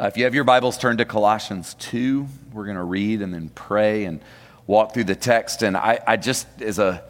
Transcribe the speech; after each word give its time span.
Uh, 0.00 0.06
if 0.06 0.16
you 0.16 0.24
have 0.24 0.34
your 0.34 0.42
Bibles, 0.42 0.76
turn 0.76 0.96
to 0.96 1.04
Colossians 1.04 1.74
2. 1.74 2.26
We're 2.52 2.64
going 2.64 2.76
to 2.76 2.82
read 2.82 3.22
and 3.22 3.32
then 3.32 3.48
pray 3.50 4.06
and 4.06 4.20
walk 4.66 4.92
through 4.92 5.04
the 5.04 5.14
text. 5.14 5.62
And 5.62 5.76
I, 5.76 6.00
I 6.04 6.16
just, 6.16 6.48
as 6.60 6.80
a, 6.80 7.04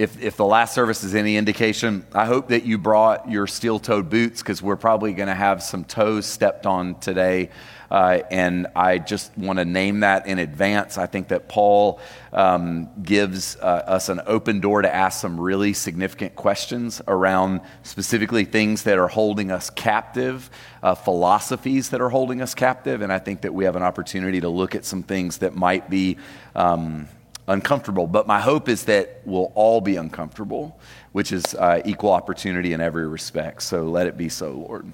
if, 0.00 0.18
if 0.22 0.38
the 0.38 0.46
last 0.46 0.74
service 0.74 1.04
is 1.04 1.14
any 1.14 1.36
indication, 1.36 2.06
I 2.14 2.24
hope 2.24 2.48
that 2.48 2.64
you 2.64 2.78
brought 2.78 3.30
your 3.30 3.46
steel 3.46 3.78
toed 3.78 4.08
boots 4.08 4.40
because 4.40 4.62
we're 4.62 4.76
probably 4.76 5.12
going 5.12 5.28
to 5.28 5.34
have 5.34 5.62
some 5.62 5.84
toes 5.84 6.24
stepped 6.24 6.64
on 6.64 6.98
today 7.00 7.50
uh, 7.90 8.20
and 8.30 8.68
I 8.76 8.98
just 8.98 9.36
want 9.36 9.58
to 9.58 9.64
name 9.64 10.00
that 10.00 10.26
in 10.26 10.38
advance. 10.38 10.96
I 10.96 11.06
think 11.06 11.28
that 11.28 11.48
Paul 11.48 12.00
um, 12.32 12.88
gives 13.02 13.56
uh, 13.56 13.82
us 13.86 14.08
an 14.08 14.20
open 14.26 14.60
door 14.60 14.82
to 14.82 14.94
ask 14.94 15.20
some 15.20 15.40
really 15.40 15.72
significant 15.72 16.36
questions 16.36 17.02
around 17.08 17.60
specifically 17.82 18.44
things 18.44 18.84
that 18.84 18.96
are 18.96 19.08
holding 19.08 19.50
us 19.50 19.70
captive, 19.70 20.50
uh, 20.82 20.94
philosophies 20.94 21.90
that 21.90 22.00
are 22.00 22.10
holding 22.10 22.40
us 22.40 22.54
captive. 22.54 23.02
And 23.02 23.12
I 23.12 23.18
think 23.18 23.40
that 23.40 23.52
we 23.52 23.64
have 23.64 23.74
an 23.76 23.82
opportunity 23.82 24.40
to 24.40 24.48
look 24.48 24.74
at 24.74 24.84
some 24.84 25.02
things 25.02 25.38
that 25.38 25.54
might 25.54 25.90
be. 25.90 26.16
Um, 26.54 27.08
uncomfortable. 27.50 28.06
But 28.06 28.26
my 28.26 28.40
hope 28.40 28.68
is 28.68 28.84
that 28.84 29.20
we'll 29.24 29.52
all 29.54 29.80
be 29.80 29.96
uncomfortable, 29.96 30.80
which 31.12 31.32
is 31.32 31.54
uh, 31.54 31.82
equal 31.84 32.12
opportunity 32.12 32.72
in 32.72 32.80
every 32.80 33.06
respect. 33.06 33.62
So 33.62 33.82
let 33.84 34.06
it 34.06 34.16
be 34.16 34.28
so, 34.28 34.52
Lord. 34.52 34.90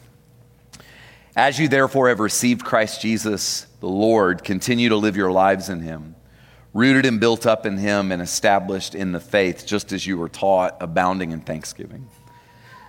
As 1.37 1.59
you 1.59 1.69
therefore 1.69 2.09
have 2.09 2.19
received 2.19 2.65
Christ 2.65 3.02
Jesus 3.02 3.66
the 3.80 3.88
Lord, 3.88 4.42
continue 4.42 4.88
to 4.88 4.96
live 4.96 5.16
your 5.16 5.30
lives 5.30 5.69
in 5.69 5.80
him, 5.80 6.16
rooted 6.73 7.05
and 7.05 7.20
built 7.20 7.46
up 7.46 7.66
in 7.66 7.77
him 7.77 8.10
and 8.10 8.23
established 8.23 8.95
in 8.95 9.12
the 9.12 9.20
faith, 9.20 9.66
just 9.66 9.93
as 9.93 10.07
you 10.07 10.16
were 10.16 10.30
taught, 10.30 10.79
abounding 10.80 11.32
in 11.32 11.43
thanksgiving. 11.43 12.09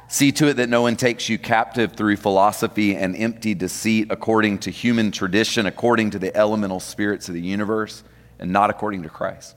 See 0.07 0.31
to 0.31 0.47
it 0.47 0.53
that 0.53 0.69
no 0.69 0.81
one 0.81 0.95
takes 0.95 1.27
you 1.27 1.37
captive 1.37 1.91
through 1.91 2.15
philosophy 2.15 2.95
and 2.95 3.17
empty 3.17 3.53
deceit, 3.53 4.07
according 4.09 4.59
to 4.59 4.71
human 4.71 5.11
tradition, 5.11 5.65
according 5.65 6.11
to 6.11 6.19
the 6.19 6.35
elemental 6.35 6.79
spirits 6.79 7.27
of 7.27 7.33
the 7.33 7.41
universe, 7.41 8.03
and 8.39 8.51
not 8.51 8.69
according 8.69 9.03
to 9.03 9.09
Christ. 9.09 9.55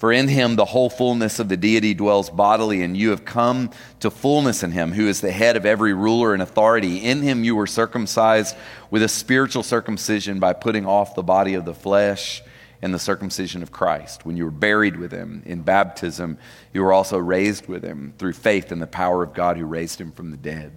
For 0.00 0.10
in 0.12 0.28
him 0.28 0.56
the 0.56 0.64
whole 0.64 0.88
fullness 0.88 1.38
of 1.38 1.50
the 1.50 1.58
deity 1.58 1.92
dwells 1.92 2.30
bodily, 2.30 2.82
and 2.82 2.96
you 2.96 3.10
have 3.10 3.26
come 3.26 3.70
to 4.00 4.10
fullness 4.10 4.62
in 4.62 4.72
him, 4.72 4.92
who 4.92 5.06
is 5.06 5.20
the 5.20 5.30
head 5.30 5.58
of 5.58 5.66
every 5.66 5.92
ruler 5.92 6.32
and 6.32 6.42
authority. 6.42 6.98
In 6.98 7.20
him 7.20 7.44
you 7.44 7.54
were 7.54 7.66
circumcised 7.66 8.56
with 8.90 9.02
a 9.02 9.08
spiritual 9.08 9.62
circumcision 9.62 10.40
by 10.40 10.54
putting 10.54 10.86
off 10.86 11.14
the 11.14 11.22
body 11.22 11.52
of 11.52 11.66
the 11.66 11.74
flesh 11.74 12.42
and 12.80 12.94
the 12.94 12.98
circumcision 12.98 13.62
of 13.62 13.72
Christ. 13.72 14.24
When 14.24 14.38
you 14.38 14.44
were 14.46 14.50
buried 14.50 14.96
with 14.96 15.12
him 15.12 15.42
in 15.44 15.60
baptism, 15.60 16.38
you 16.72 16.82
were 16.82 16.94
also 16.94 17.18
raised 17.18 17.66
with 17.66 17.84
him 17.84 18.14
through 18.16 18.32
faith 18.32 18.72
in 18.72 18.78
the 18.78 18.86
power 18.86 19.22
of 19.22 19.34
God 19.34 19.58
who 19.58 19.66
raised 19.66 20.00
him 20.00 20.12
from 20.12 20.30
the 20.30 20.38
dead. 20.38 20.72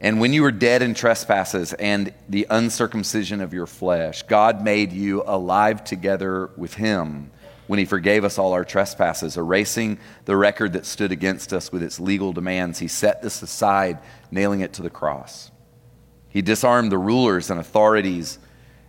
And 0.00 0.20
when 0.20 0.32
you 0.32 0.42
were 0.42 0.52
dead 0.52 0.82
in 0.82 0.94
trespasses 0.94 1.72
and 1.72 2.12
the 2.28 2.46
uncircumcision 2.50 3.40
of 3.40 3.54
your 3.54 3.66
flesh, 3.66 4.22
God 4.24 4.62
made 4.62 4.92
you 4.92 5.22
alive 5.26 5.84
together 5.84 6.50
with 6.56 6.74
him 6.74 7.30
when 7.66 7.78
he 7.78 7.84
forgave 7.84 8.24
us 8.24 8.38
all 8.38 8.52
our 8.52 8.64
trespasses, 8.64 9.36
erasing 9.36 9.98
the 10.24 10.36
record 10.36 10.74
that 10.74 10.86
stood 10.86 11.12
against 11.12 11.52
us 11.52 11.72
with 11.72 11.82
its 11.82 11.98
legal 11.98 12.32
demands. 12.32 12.78
He 12.78 12.88
set 12.88 13.22
this 13.22 13.42
aside, 13.42 13.98
nailing 14.30 14.60
it 14.60 14.74
to 14.74 14.82
the 14.82 14.90
cross. 14.90 15.50
He 16.28 16.42
disarmed 16.42 16.92
the 16.92 16.98
rulers 16.98 17.50
and 17.50 17.58
authorities 17.58 18.38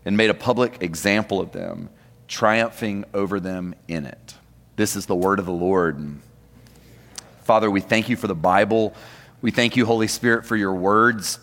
and 0.06 0.18
made 0.18 0.30
a 0.30 0.36
public 0.36 0.84
example 0.84 1.40
of 1.40 1.54
them, 1.54 1.90
triumphing 2.28 3.06
over 3.14 3.40
them 3.40 3.74
in 3.88 4.06
it. 4.06 4.36
This 4.76 4.96
is 4.96 5.06
the 5.06 5.16
word 5.16 5.40
of 5.40 5.46
the 5.46 5.52
Lord. 5.52 6.20
Father, 7.44 7.72
we 7.72 7.80
thank 7.80 8.10
you 8.10 8.18
for 8.18 8.28
the 8.28 8.36
Bible. 8.36 8.94
We 9.42 9.52
thank 9.52 9.78
you, 9.78 9.86
Holy 9.86 10.08
Spirit, 10.08 10.46
for 10.46 10.56
your 10.56 10.74
words. 10.74 11.40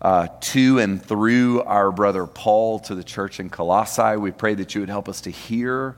Uh, 0.00 0.26
to 0.40 0.80
and 0.80 1.00
through 1.00 1.62
our 1.62 1.92
brother 1.92 2.26
Paul 2.26 2.80
to 2.80 2.96
the 2.96 3.04
church 3.04 3.38
in 3.38 3.48
Colossae. 3.48 4.16
We 4.16 4.32
pray 4.32 4.54
that 4.54 4.74
you 4.74 4.80
would 4.80 4.88
help 4.88 5.08
us 5.08 5.20
to 5.20 5.30
hear 5.30 5.94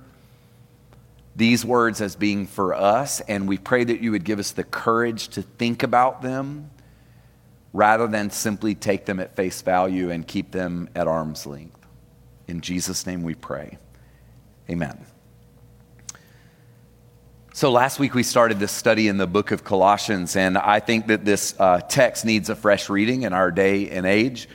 these 1.35 1.65
words 1.65 2.03
as 2.03 2.15
being 2.15 2.47
for 2.47 2.75
us, 2.75 3.21
and 3.21 3.49
we 3.49 3.57
pray 3.57 3.83
that 3.83 4.01
you 4.01 4.11
would 4.11 4.25
give 4.25 4.39
us 4.39 4.53
the 4.53 4.63
courage 4.63 5.29
to 5.29 5.43
think 5.43 5.83
about 5.83 6.21
them 6.21 6.71
rather 7.73 8.07
than 8.07 8.31
simply 8.31 8.75
take 8.75 9.05
them 9.05 9.19
at 9.19 9.35
face 9.35 9.63
value 9.63 10.11
and 10.11 10.29
keep 10.29 10.53
them 10.53 10.89
at 10.95 11.09
arm's 11.09 11.47
length. 11.47 11.81
In 12.47 12.61
Jesus' 12.61 13.07
name 13.07 13.23
we 13.23 13.35
pray. 13.35 13.79
Amen. 14.71 15.05
So, 17.57 17.71
last 17.71 18.01
week 18.01 18.15
we 18.15 18.25
started 18.25 18.59
this 18.59 18.73
study 18.73 19.07
in 19.07 19.17
the 19.17 19.29
book 19.29 19.53
of 19.53 19.63
Colossians, 19.63 20.35
and 20.35 20.59
I 20.59 20.81
think 20.81 21.07
that 21.07 21.25
this 21.25 21.55
uh, 21.61 21.83
text 21.83 22.25
needs 22.25 22.51
a 22.51 22.57
fresh 22.57 22.91
reading 22.91 23.23
in 23.23 23.33
our 23.33 23.53
day 23.53 23.91
and 23.91 24.05
age. 24.05 24.49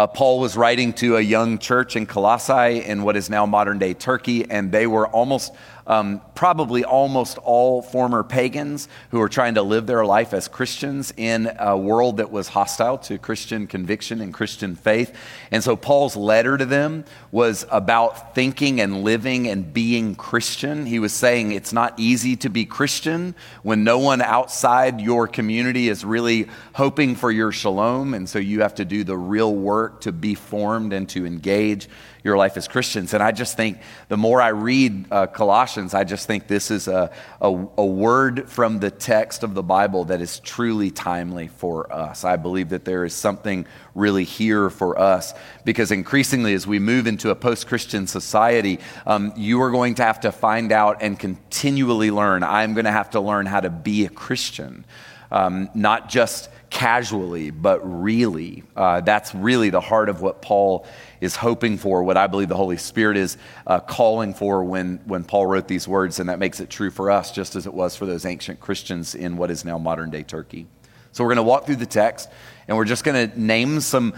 Uh, 0.00 0.06
Paul 0.06 0.40
was 0.40 0.56
writing 0.56 0.94
to 0.94 1.18
a 1.18 1.20
young 1.20 1.58
church 1.58 1.94
in 1.94 2.06
Colossae 2.06 2.82
in 2.82 3.02
what 3.02 3.16
is 3.16 3.28
now 3.28 3.44
modern 3.44 3.78
day 3.78 3.92
Turkey, 3.92 4.50
and 4.50 4.72
they 4.72 4.86
were 4.86 5.06
almost 5.06 5.52
um, 5.90 6.20
probably 6.36 6.84
almost 6.84 7.36
all 7.38 7.82
former 7.82 8.22
pagans 8.22 8.88
who 9.10 9.18
were 9.18 9.28
trying 9.28 9.54
to 9.54 9.62
live 9.62 9.86
their 9.86 10.04
life 10.04 10.32
as 10.32 10.46
Christians 10.46 11.12
in 11.16 11.50
a 11.58 11.76
world 11.76 12.18
that 12.18 12.30
was 12.30 12.48
hostile 12.48 12.96
to 12.98 13.18
Christian 13.18 13.66
conviction 13.66 14.20
and 14.20 14.32
Christian 14.32 14.76
faith. 14.76 15.12
And 15.50 15.64
so 15.64 15.74
Paul's 15.74 16.14
letter 16.14 16.56
to 16.56 16.64
them 16.64 17.04
was 17.32 17.66
about 17.72 18.36
thinking 18.36 18.80
and 18.80 19.02
living 19.02 19.48
and 19.48 19.72
being 19.72 20.14
Christian. 20.14 20.86
He 20.86 21.00
was 21.00 21.12
saying 21.12 21.50
it's 21.52 21.72
not 21.72 21.98
easy 21.98 22.36
to 22.36 22.48
be 22.48 22.64
Christian 22.64 23.34
when 23.64 23.82
no 23.82 23.98
one 23.98 24.22
outside 24.22 25.00
your 25.00 25.26
community 25.26 25.88
is 25.88 26.04
really 26.04 26.48
hoping 26.74 27.16
for 27.16 27.32
your 27.32 27.50
shalom. 27.50 28.14
And 28.14 28.28
so 28.28 28.38
you 28.38 28.62
have 28.62 28.76
to 28.76 28.84
do 28.84 29.02
the 29.02 29.16
real 29.16 29.54
work 29.90 30.00
to 30.02 30.12
be 30.12 30.34
formed 30.34 30.92
and 30.92 31.08
to 31.08 31.26
engage 31.26 31.88
your 32.22 32.36
life 32.36 32.56
as 32.56 32.68
Christians. 32.68 33.14
And 33.14 33.22
I 33.22 33.32
just 33.32 33.56
think 33.56 33.78
the 34.08 34.16
more 34.16 34.42
I 34.42 34.48
read 34.48 35.06
uh, 35.10 35.26
Colossians, 35.26 35.94
I 35.94 36.04
just 36.04 36.26
think 36.26 36.46
this 36.46 36.70
is 36.70 36.86
a, 36.86 37.10
a, 37.40 37.48
a, 37.48 37.86
word 37.86 38.48
from 38.48 38.78
the 38.78 38.90
text 38.90 39.42
of 39.42 39.54
the 39.54 39.62
Bible 39.62 40.04
that 40.06 40.20
is 40.20 40.38
truly 40.40 40.90
timely 40.90 41.48
for 41.48 41.90
us. 41.92 42.24
I 42.24 42.36
believe 42.36 42.68
that 42.70 42.84
there 42.84 43.04
is 43.04 43.14
something 43.14 43.66
really 43.94 44.24
here 44.24 44.68
for 44.70 44.98
us 44.98 45.32
because 45.64 45.90
increasingly, 45.90 46.54
as 46.54 46.66
we 46.66 46.78
move 46.78 47.06
into 47.06 47.30
a 47.30 47.34
post 47.34 47.66
Christian 47.66 48.06
society, 48.06 48.78
um, 49.06 49.32
you 49.36 49.62
are 49.62 49.70
going 49.70 49.94
to 49.96 50.04
have 50.04 50.20
to 50.20 50.30
find 50.30 50.72
out 50.72 51.02
and 51.02 51.18
continually 51.18 52.10
learn. 52.10 52.42
I'm 52.42 52.74
going 52.74 52.84
to 52.84 52.92
have 52.92 53.10
to 53.10 53.20
learn 53.20 53.46
how 53.46 53.60
to 53.60 53.70
be 53.70 54.04
a 54.04 54.10
Christian, 54.10 54.84
um, 55.30 55.70
not 55.74 56.10
just 56.10 56.50
casually, 56.70 57.50
but 57.50 57.80
really. 57.82 58.62
Uh, 58.74 59.00
that's 59.00 59.34
really 59.34 59.70
the 59.70 59.80
heart 59.80 60.08
of 60.08 60.22
what 60.22 60.40
Paul 60.40 60.86
is 61.20 61.36
hoping 61.36 61.76
for, 61.76 62.02
what 62.02 62.16
I 62.16 62.28
believe 62.28 62.48
the 62.48 62.56
Holy 62.56 62.76
Spirit 62.76 63.16
is 63.16 63.36
uh, 63.66 63.80
calling 63.80 64.32
for 64.32 64.64
when, 64.64 65.00
when 65.04 65.24
Paul 65.24 65.46
wrote 65.46 65.68
these 65.68 65.86
words, 65.86 66.20
and 66.20 66.28
that 66.28 66.38
makes 66.38 66.60
it 66.60 66.70
true 66.70 66.90
for 66.90 67.10
us 67.10 67.32
just 67.32 67.56
as 67.56 67.66
it 67.66 67.74
was 67.74 67.96
for 67.96 68.06
those 68.06 68.24
ancient 68.24 68.60
Christians 68.60 69.14
in 69.14 69.36
what 69.36 69.50
is 69.50 69.64
now 69.64 69.78
modern 69.78 70.10
day 70.10 70.22
Turkey. 70.22 70.66
So 71.12 71.24
we're 71.24 71.30
going 71.30 71.36
to 71.38 71.42
walk 71.42 71.66
through 71.66 71.76
the 71.76 71.86
text 71.86 72.28
and 72.70 72.76
we're 72.76 72.84
just 72.84 73.02
going 73.02 73.28
to 73.28 73.40
name 73.40 73.80
some 73.80 74.14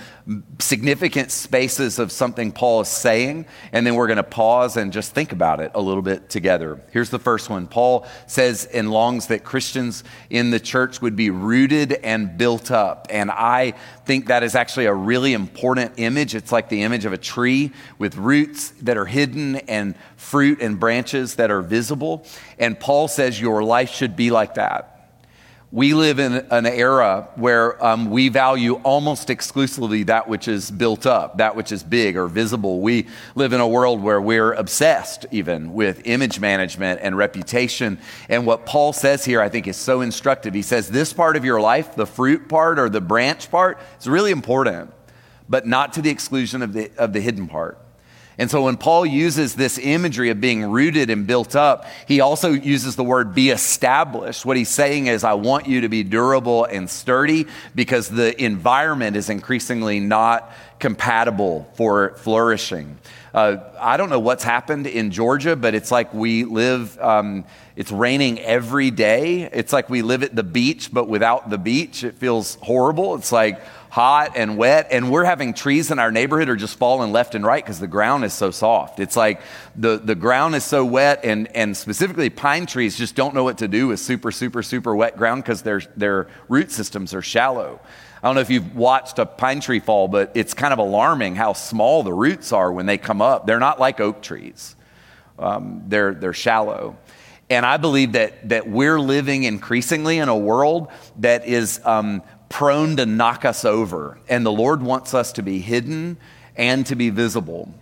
significant 0.58 1.30
spaces 1.30 1.98
of 1.98 2.12
something 2.12 2.52
Paul 2.52 2.82
is 2.82 2.88
saying, 2.88 3.46
and 3.72 3.86
then 3.86 3.94
we're 3.94 4.08
going 4.08 4.18
to 4.18 4.22
pause 4.22 4.76
and 4.76 4.92
just 4.92 5.14
think 5.14 5.32
about 5.32 5.60
it 5.60 5.70
a 5.74 5.80
little 5.80 6.02
bit 6.02 6.28
together. 6.28 6.78
Here's 6.90 7.08
the 7.08 7.18
first 7.18 7.48
one 7.48 7.66
Paul 7.66 8.06
says 8.26 8.66
and 8.66 8.90
longs 8.90 9.28
that 9.28 9.42
Christians 9.42 10.04
in 10.28 10.50
the 10.50 10.60
church 10.60 11.00
would 11.00 11.16
be 11.16 11.30
rooted 11.30 11.94
and 11.94 12.36
built 12.36 12.70
up. 12.70 13.06
And 13.08 13.30
I 13.30 13.72
think 14.04 14.26
that 14.26 14.42
is 14.42 14.54
actually 14.54 14.84
a 14.84 14.94
really 14.94 15.32
important 15.32 15.94
image. 15.96 16.34
It's 16.34 16.52
like 16.52 16.68
the 16.68 16.82
image 16.82 17.06
of 17.06 17.14
a 17.14 17.18
tree 17.18 17.72
with 17.96 18.18
roots 18.18 18.74
that 18.82 18.98
are 18.98 19.06
hidden 19.06 19.56
and 19.56 19.94
fruit 20.16 20.60
and 20.60 20.78
branches 20.78 21.36
that 21.36 21.50
are 21.50 21.62
visible. 21.62 22.26
And 22.58 22.78
Paul 22.78 23.08
says 23.08 23.40
your 23.40 23.64
life 23.64 23.88
should 23.88 24.14
be 24.14 24.30
like 24.30 24.56
that 24.56 24.91
we 25.72 25.94
live 25.94 26.18
in 26.18 26.34
an 26.50 26.66
era 26.66 27.26
where 27.34 27.82
um, 27.82 28.10
we 28.10 28.28
value 28.28 28.74
almost 28.82 29.30
exclusively 29.30 30.02
that 30.02 30.28
which 30.28 30.46
is 30.46 30.70
built 30.70 31.06
up, 31.06 31.38
that 31.38 31.56
which 31.56 31.72
is 31.72 31.82
big 31.82 32.14
or 32.14 32.28
visible. 32.28 32.80
We 32.80 33.06
live 33.34 33.54
in 33.54 33.60
a 33.60 33.66
world 33.66 34.02
where 34.02 34.20
we're 34.20 34.52
obsessed 34.52 35.24
even 35.30 35.72
with 35.72 36.02
image 36.04 36.38
management 36.38 37.00
and 37.02 37.16
reputation. 37.16 37.98
And 38.28 38.44
what 38.44 38.66
Paul 38.66 38.92
says 38.92 39.24
here, 39.24 39.40
I 39.40 39.48
think, 39.48 39.66
is 39.66 39.78
so 39.78 40.02
instructive. 40.02 40.52
He 40.52 40.60
says, 40.60 40.90
This 40.90 41.14
part 41.14 41.36
of 41.36 41.44
your 41.44 41.58
life, 41.58 41.96
the 41.96 42.06
fruit 42.06 42.50
part 42.50 42.78
or 42.78 42.90
the 42.90 43.00
branch 43.00 43.50
part, 43.50 43.80
is 43.98 44.06
really 44.06 44.30
important, 44.30 44.92
but 45.48 45.66
not 45.66 45.94
to 45.94 46.02
the 46.02 46.10
exclusion 46.10 46.60
of 46.60 46.74
the, 46.74 46.90
of 46.98 47.14
the 47.14 47.20
hidden 47.22 47.48
part. 47.48 47.81
And 48.42 48.50
so 48.50 48.64
when 48.64 48.76
Paul 48.76 49.06
uses 49.06 49.54
this 49.54 49.78
imagery 49.78 50.30
of 50.30 50.40
being 50.40 50.64
rooted 50.64 51.10
and 51.10 51.28
built 51.28 51.54
up, 51.54 51.86
he 52.08 52.20
also 52.20 52.50
uses 52.50 52.96
the 52.96 53.04
word 53.04 53.36
be 53.36 53.50
established. 53.50 54.44
What 54.44 54.56
he's 54.56 54.68
saying 54.68 55.06
is, 55.06 55.22
I 55.22 55.34
want 55.34 55.68
you 55.68 55.82
to 55.82 55.88
be 55.88 56.02
durable 56.02 56.64
and 56.64 56.90
sturdy 56.90 57.46
because 57.76 58.08
the 58.08 58.34
environment 58.42 59.14
is 59.14 59.30
increasingly 59.30 60.00
not 60.00 60.50
compatible 60.80 61.70
for 61.74 62.16
flourishing. 62.16 62.98
Uh, 63.32 63.58
I 63.78 63.96
don't 63.96 64.10
know 64.10 64.18
what's 64.18 64.42
happened 64.42 64.88
in 64.88 65.12
Georgia, 65.12 65.54
but 65.54 65.76
it's 65.76 65.92
like 65.92 66.12
we 66.12 66.42
live 66.42 66.98
um, 66.98 67.44
It's 67.76 67.92
raining 67.92 68.40
every 68.40 68.90
day. 68.90 69.48
It's 69.52 69.72
like 69.72 69.88
we 69.88 70.02
live 70.02 70.24
at 70.24 70.34
the 70.34 70.42
beach, 70.42 70.92
but 70.92 71.08
without 71.08 71.48
the 71.48 71.58
beach. 71.58 72.02
It 72.02 72.16
feels 72.16 72.56
horrible. 72.56 73.14
It's 73.14 73.30
like 73.30 73.62
hot 73.92 74.32
and 74.36 74.56
wet. 74.56 74.88
And 74.90 75.10
we're 75.10 75.24
having 75.24 75.52
trees 75.52 75.90
in 75.90 75.98
our 75.98 76.10
neighborhood 76.10 76.48
are 76.48 76.56
just 76.56 76.78
falling 76.78 77.12
left 77.12 77.34
and 77.34 77.44
right 77.44 77.62
because 77.62 77.78
the 77.78 77.86
ground 77.86 78.24
is 78.24 78.32
so 78.32 78.50
soft. 78.50 79.00
It's 79.00 79.16
like 79.16 79.42
the, 79.76 79.98
the 79.98 80.14
ground 80.14 80.54
is 80.54 80.64
so 80.64 80.82
wet, 80.82 81.26
and, 81.26 81.54
and 81.54 81.76
specifically 81.76 82.30
pine 82.30 82.64
trees 82.64 82.96
just 82.96 83.14
don't 83.14 83.34
know 83.34 83.44
what 83.44 83.58
to 83.58 83.68
do 83.68 83.88
with 83.88 84.00
super, 84.00 84.32
super, 84.32 84.62
super 84.62 84.96
wet 84.96 85.18
ground 85.18 85.42
because 85.42 85.60
their, 85.60 85.82
their 85.94 86.28
root 86.48 86.70
systems 86.70 87.12
are 87.12 87.20
shallow. 87.20 87.80
I 88.22 88.28
don't 88.28 88.34
know 88.34 88.40
if 88.40 88.48
you've 88.48 88.74
watched 88.74 89.18
a 89.18 89.26
pine 89.26 89.60
tree 89.60 89.80
fall, 89.80 90.08
but 90.08 90.32
it's 90.32 90.54
kind 90.54 90.72
of 90.72 90.78
alarming 90.78 91.34
how 91.34 91.52
small 91.52 92.02
the 92.02 92.14
roots 92.14 92.50
are 92.50 92.72
when 92.72 92.86
they 92.86 92.96
come 92.96 93.20
up. 93.20 93.46
They're 93.46 93.60
not 93.60 93.78
like 93.78 94.00
oak 94.00 94.22
trees, 94.22 94.74
um, 95.38 95.82
they're, 95.88 96.14
they're 96.14 96.32
shallow. 96.32 96.96
And 97.50 97.66
I 97.66 97.76
believe 97.76 98.12
that, 98.12 98.48
that 98.48 98.66
we're 98.66 98.98
living 98.98 99.42
increasingly 99.42 100.16
in 100.16 100.30
a 100.30 100.38
world 100.38 100.88
that 101.18 101.46
is 101.46 101.82
um, 101.84 102.22
prone 102.52 102.96
to 102.98 103.06
knock 103.06 103.44
us 103.46 103.64
over. 103.64 104.18
And 104.28 104.44
the 104.44 104.52
Lord 104.52 104.82
wants 104.82 105.14
us 105.14 105.32
to 105.32 105.42
be 105.42 105.58
hidden 105.58 106.18
and 106.54 106.86
to 106.86 106.94
be 106.94 107.08
visible. 107.08 107.72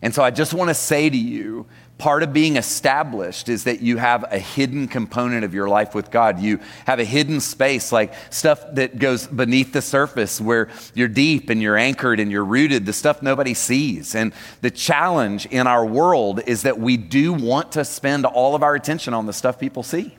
And 0.00 0.14
so 0.14 0.22
I 0.22 0.30
just 0.30 0.54
want 0.54 0.68
to 0.68 0.74
say 0.74 1.10
to 1.10 1.16
you 1.16 1.66
part 1.98 2.22
of 2.22 2.32
being 2.32 2.56
established 2.56 3.48
is 3.48 3.64
that 3.64 3.80
you 3.80 3.96
have 3.96 4.30
a 4.30 4.38
hidden 4.38 4.86
component 4.86 5.44
of 5.44 5.54
your 5.54 5.68
life 5.68 5.92
with 5.92 6.10
God. 6.10 6.38
You 6.38 6.60
have 6.86 7.00
a 7.00 7.04
hidden 7.04 7.40
space, 7.40 7.90
like 7.90 8.12
stuff 8.30 8.62
that 8.74 8.98
goes 8.98 9.26
beneath 9.26 9.72
the 9.72 9.82
surface 9.82 10.40
where 10.40 10.68
you're 10.94 11.08
deep 11.08 11.50
and 11.50 11.60
you're 11.60 11.76
anchored 11.76 12.20
and 12.20 12.30
you're 12.30 12.44
rooted, 12.44 12.86
the 12.86 12.92
stuff 12.92 13.22
nobody 13.22 13.54
sees. 13.54 14.14
And 14.14 14.32
the 14.60 14.70
challenge 14.70 15.46
in 15.46 15.66
our 15.66 15.84
world 15.84 16.40
is 16.46 16.62
that 16.62 16.78
we 16.78 16.96
do 16.96 17.32
want 17.32 17.72
to 17.72 17.84
spend 17.84 18.24
all 18.24 18.54
of 18.54 18.62
our 18.62 18.76
attention 18.76 19.14
on 19.14 19.26
the 19.26 19.32
stuff 19.32 19.58
people 19.58 19.82
see. 19.82 20.16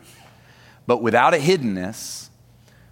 But 0.87 1.01
without 1.01 1.33
a 1.33 1.37
hiddenness, 1.37 2.26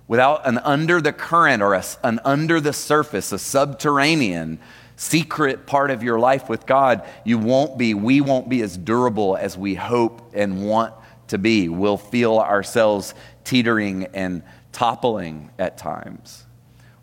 without 0.07 0.47
an 0.47 0.57
under 0.59 1.01
the 1.01 1.13
current 1.13 1.61
or 1.61 1.73
a, 1.73 1.83
an 2.03 2.19
under 2.23 2.61
the 2.61 2.73
surface, 2.73 3.31
a 3.31 3.39
subterranean, 3.39 4.59
secret 4.95 5.65
part 5.65 5.91
of 5.91 6.03
your 6.03 6.19
life 6.19 6.47
with 6.47 6.65
God, 6.65 7.07
you 7.23 7.37
won't 7.37 7.77
be, 7.77 7.93
we 7.93 8.21
won't 8.21 8.49
be 8.49 8.61
as 8.61 8.77
durable 8.77 9.35
as 9.35 9.57
we 9.57 9.75
hope 9.75 10.31
and 10.33 10.65
want 10.65 10.93
to 11.27 11.37
be. 11.37 11.69
We'll 11.69 11.97
feel 11.97 12.37
ourselves 12.37 13.13
teetering 13.43 14.05
and 14.13 14.43
toppling 14.71 15.49
at 15.57 15.77
times. 15.77 16.45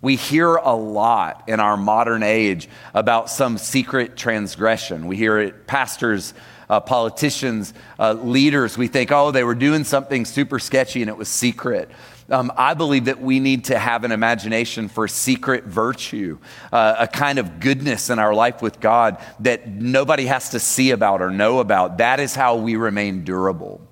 We 0.00 0.16
hear 0.16 0.56
a 0.56 0.75
lot 0.75 1.44
in 1.49 1.60
our 1.60 1.76
modern 1.76 2.25
age 2.25 2.69
about 2.93 3.31
some 3.31 3.56
secret 3.56 4.16
transgression. 4.16 5.06
We 5.06 5.16
hear 5.16 5.38
it, 5.38 5.66
pastors, 5.69 6.34
uh, 6.69 6.81
politicians, 6.81 7.72
uh, 8.00 8.14
leaders. 8.14 8.76
We 8.76 8.88
think, 8.88 9.12
oh, 9.12 9.31
they 9.31 9.44
were 9.44 9.54
doing 9.54 9.84
something 9.84 10.25
super 10.25 10.58
sketchy 10.58 11.02
and 11.02 11.08
it 11.08 11.16
was 11.16 11.28
secret. 11.28 11.88
Um, 12.32 12.50
I 12.56 12.75
believe 12.75 13.05
that 13.05 13.20
we 13.20 13.40
need 13.40 13.67
to 13.67 13.79
have 13.79 14.05
an 14.05 14.12
imagination 14.12 14.88
for 14.88 15.06
secret 15.06 15.64
virtue, 15.64 16.38
uh, 16.73 16.96
a 16.99 17.06
kind 17.06 17.38
of 17.38 17.61
goodness 17.61 18.08
in 18.08 18.19
our 18.19 18.34
life 18.34 18.62
with 18.62 18.81
God 18.81 19.19
that 19.40 19.69
nobody 19.69 20.26
has 20.26 20.49
to 20.50 20.58
see 20.58 20.93
about 20.93 21.20
or 21.20 21.31
know 21.31 21.58
about. 21.58 21.99
That 21.99 22.20
is 22.20 22.34
how 22.34 22.56
we 22.56 22.76
remain 22.76 23.25
durable. 23.25 23.87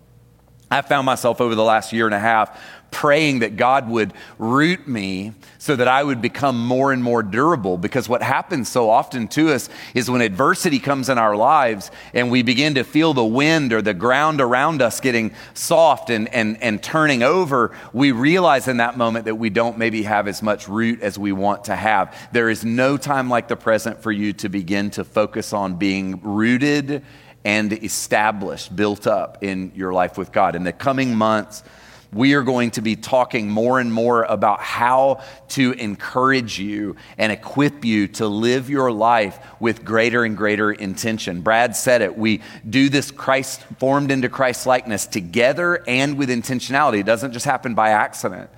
I 0.71 0.83
found 0.83 1.05
myself 1.05 1.41
over 1.41 1.55
the 1.55 1.65
last 1.65 1.93
year 1.93 2.07
and 2.07 2.15
a 2.15 2.21
half 2.21 2.59
praying 2.91 3.41
that 3.41 3.57
God 3.57 3.89
would 3.89 4.13
root 4.39 4.87
me 4.87 5.33
so 5.59 5.77
that 5.77 5.89
I 5.89 6.03
would 6.03 6.23
become 6.23 6.67
more 6.67 6.93
and 6.93 7.03
more 7.03 7.23
durable. 7.23 7.77
Because 7.79 8.09
what 8.09 8.23
happens 8.23 8.69
so 8.69 8.91
often 8.91 9.29
to 9.29 9.53
us 9.53 9.69
is 9.95 10.11
when 10.11 10.21
adversity 10.21 10.79
comes 10.79 11.09
in 11.09 11.19
our 11.19 11.37
lives 11.37 11.91
and 12.15 12.31
we 12.31 12.43
begin 12.43 12.75
to 12.75 12.85
feel 12.85 13.15
the 13.15 13.25
wind 13.25 13.73
or 13.73 13.83
the 13.83 13.95
ground 13.95 14.41
around 14.41 14.83
us 14.83 15.01
getting 15.01 15.33
soft 15.55 16.11
and, 16.11 16.33
and, 16.35 16.63
and 16.63 16.83
turning 16.83 17.23
over, 17.23 17.77
we 17.93 18.13
realize 18.13 18.69
in 18.69 18.79
that 18.79 18.97
moment 18.97 19.27
that 19.27 19.37
we 19.37 19.51
don't 19.51 19.79
maybe 19.79 20.03
have 20.03 20.27
as 20.27 20.43
much 20.43 20.69
root 20.69 21.01
as 21.03 21.19
we 21.19 21.33
want 21.33 21.65
to 21.65 21.77
have. 21.77 22.17
There 22.33 22.49
is 22.49 22.65
no 22.65 22.97
time 22.97 23.29
like 23.29 23.49
the 23.49 23.57
present 23.57 24.03
for 24.03 24.13
you 24.13 24.33
to 24.35 24.49
begin 24.49 24.91
to 24.91 25.05
focus 25.05 25.53
on 25.53 25.77
being 25.77 26.21
rooted 26.23 27.05
and 27.45 27.73
established, 27.73 28.75
built 28.75 29.07
up 29.07 29.43
in 29.43 29.73
your 29.75 29.93
life 29.93 30.19
with 30.19 30.33
God. 30.33 30.55
In 30.55 30.65
the 30.65 30.73
coming 30.73 31.15
months, 31.15 31.63
we 32.13 32.35
are 32.35 32.43
going 32.43 32.73
to 32.73 32.83
be 32.83 32.97
talking 32.97 33.49
more 33.49 33.79
and 33.79 33.93
more 33.93 34.25
about 34.25 34.61
how 34.61 35.23
to 35.49 35.73
encourage 35.73 36.59
you 36.59 36.97
and 37.19 37.31
equip 37.31 37.85
you 37.85 38.09
to 38.09 38.27
live 38.27 38.69
your 38.69 38.91
life 38.91 39.39
with 39.61 39.85
greater 39.85 40.25
and 40.25 40.37
greater 40.37 40.73
intention. 40.73 41.41
Brad 41.41 41.77
said 41.77 42.03
it. 42.03 42.19
We 42.19 42.41
do 42.69 42.89
this 42.89 43.11
Christ 43.11 43.63
formed 43.79 44.11
into 44.11 44.29
Christ 44.29 44.67
likeness 44.67 45.07
together 45.07 45.85
and 45.87 46.19
with 46.19 46.31
intentionality. 46.31 47.01
It 47.01 47.07
doesn't 47.07 47.33
just 47.33 47.47
happen 47.47 47.75
by 47.75 47.91
accident. 47.91 48.51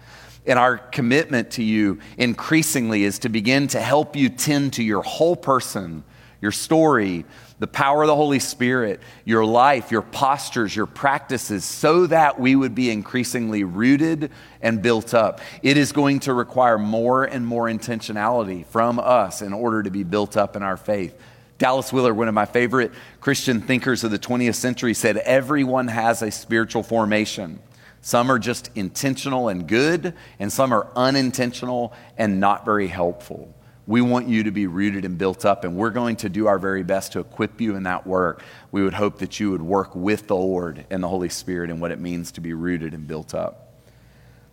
And 0.46 0.58
our 0.58 0.78
commitment 0.78 1.52
to 1.52 1.62
you 1.62 2.00
increasingly 2.16 3.04
is 3.04 3.20
to 3.20 3.28
begin 3.28 3.69
to 3.69 3.81
help 3.81 4.16
you 4.16 4.28
tend 4.28 4.72
to 4.75 4.82
your 4.82 5.02
whole 5.02 5.37
person, 5.37 6.04
your 6.40 6.52
story, 6.52 7.25
the 7.62 7.69
power 7.69 8.03
of 8.03 8.09
the 8.09 8.17
Holy 8.17 8.41
Spirit, 8.41 9.00
your 9.25 9.44
life, 9.44 9.93
your 9.93 10.03
postures, 10.03 10.75
your 10.75 10.85
practices, 10.85 11.64
so 11.64 12.09
that 12.09 12.41
we 12.41 12.56
would 12.56 12.75
be 12.75 12.91
increasingly 12.91 13.62
rooted 13.62 14.32
and 14.61 14.82
built 14.82 15.14
up. 15.14 15.41
It 15.62 15.76
is 15.76 15.93
going 15.93 16.19
to 16.20 16.35
require 16.35 16.76
more 16.76 17.23
and 17.23 17.47
more 17.47 17.69
intentionality 17.69 18.67
from 18.67 18.99
us 18.99 19.43
in 19.43 19.53
order 19.53 19.85
to 19.85 19.93
be 19.93 20.03
built 20.03 20.37
up 20.37 20.56
in 20.56 20.64
our 20.64 20.76
faith. 20.76 21.17
Dallas 21.59 21.93
Willard, 21.93 22.17
one 22.17 22.26
of 22.26 22.35
my 22.35 22.47
favorite 22.47 22.91
Christian 23.20 23.61
thinkers 23.61 24.03
of 24.03 24.11
the 24.11 24.19
20th 24.19 24.56
century, 24.56 24.93
said, 24.93 25.19
Everyone 25.19 25.87
has 25.87 26.20
a 26.20 26.32
spiritual 26.32 26.82
formation. 26.82 27.61
Some 28.00 28.29
are 28.29 28.41
just 28.41 28.70
intentional 28.75 29.49
and 29.49 29.69
good, 29.69 30.14
and 30.41 30.53
some 30.53 30.73
are 30.73 30.88
unintentional 30.97 31.93
and 32.19 32.41
not 32.41 32.64
very 32.64 32.88
helpful. 32.88 33.55
We 33.87 34.00
want 34.00 34.29
you 34.29 34.44
to 34.44 34.52
be 34.52 34.67
rooted 34.67 35.05
and 35.05 35.19
built 35.19 35.44
up, 35.44 35.64
and 35.64 35.76
we're 35.76 35.90
going 35.90 36.17
to 36.17 36.29
do 36.29 36.46
our 36.46 36.58
very 36.58 36.84
best 36.84 37.12
to 37.12 37.20
equip 37.20 37.61
you 37.61 37.75
in 37.75 37.82
that 37.82 38.06
work. 38.06 38.44
We 38.70 38.84
would 38.84 38.94
hope 38.94 39.19
that 39.19 39.40
you 39.40 39.50
would 39.50 39.62
work 39.62 39.96
with 39.96 40.29
the 40.29 40.37
Lord 40.37 40.87
and 40.90 41.02
the 41.02 41.08
Holy 41.08 41.29
Spirit 41.29 41.70
and 41.70 41.81
what 41.81 41.90
it 41.90 41.99
means 41.99 42.31
to 42.32 42.40
be 42.40 42.52
rooted 42.52 42.94
and 42.94 43.08
built 43.08 43.34
up. 43.34 43.73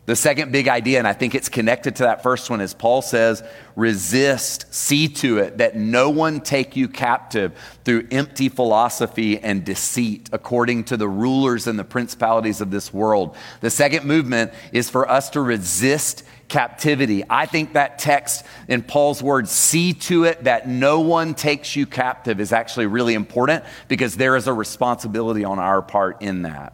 The 0.07 0.15
second 0.15 0.51
big 0.51 0.67
idea, 0.67 0.97
and 0.97 1.07
I 1.07 1.13
think 1.13 1.35
it's 1.35 1.49
connected 1.49 1.97
to 1.97 2.03
that 2.03 2.23
first 2.23 2.49
one, 2.49 2.61
is 2.61 2.73
Paul 2.73 3.03
says, 3.03 3.43
resist, 3.75 4.73
see 4.73 5.07
to 5.07 5.37
it 5.37 5.59
that 5.59 5.75
no 5.75 6.09
one 6.09 6.41
take 6.41 6.75
you 6.75 6.87
captive 6.87 7.53
through 7.85 8.07
empty 8.09 8.49
philosophy 8.49 9.37
and 9.37 9.63
deceit, 9.63 10.27
according 10.31 10.85
to 10.85 10.97
the 10.97 11.07
rulers 11.07 11.67
and 11.67 11.77
the 11.77 11.83
principalities 11.83 12.59
of 12.59 12.71
this 12.71 12.91
world. 12.91 13.35
The 13.61 13.69
second 13.69 14.05
movement 14.05 14.51
is 14.71 14.89
for 14.89 15.07
us 15.07 15.29
to 15.31 15.41
resist 15.41 16.23
captivity. 16.49 17.23
I 17.29 17.45
think 17.45 17.73
that 17.73 17.99
text 17.99 18.45
in 18.67 18.81
Paul's 18.81 19.23
words, 19.23 19.51
see 19.51 19.93
to 19.93 20.25
it 20.25 20.43
that 20.43 20.67
no 20.67 20.99
one 20.99 21.35
takes 21.35 21.75
you 21.75 21.85
captive, 21.85 22.39
is 22.39 22.51
actually 22.51 22.87
really 22.87 23.13
important 23.13 23.63
because 23.87 24.18
there 24.18 24.35
is 24.35 24.47
a 24.47 24.53
responsibility 24.53 25.45
on 25.45 25.59
our 25.59 25.81
part 25.81 26.21
in 26.21 26.41
that. 26.41 26.73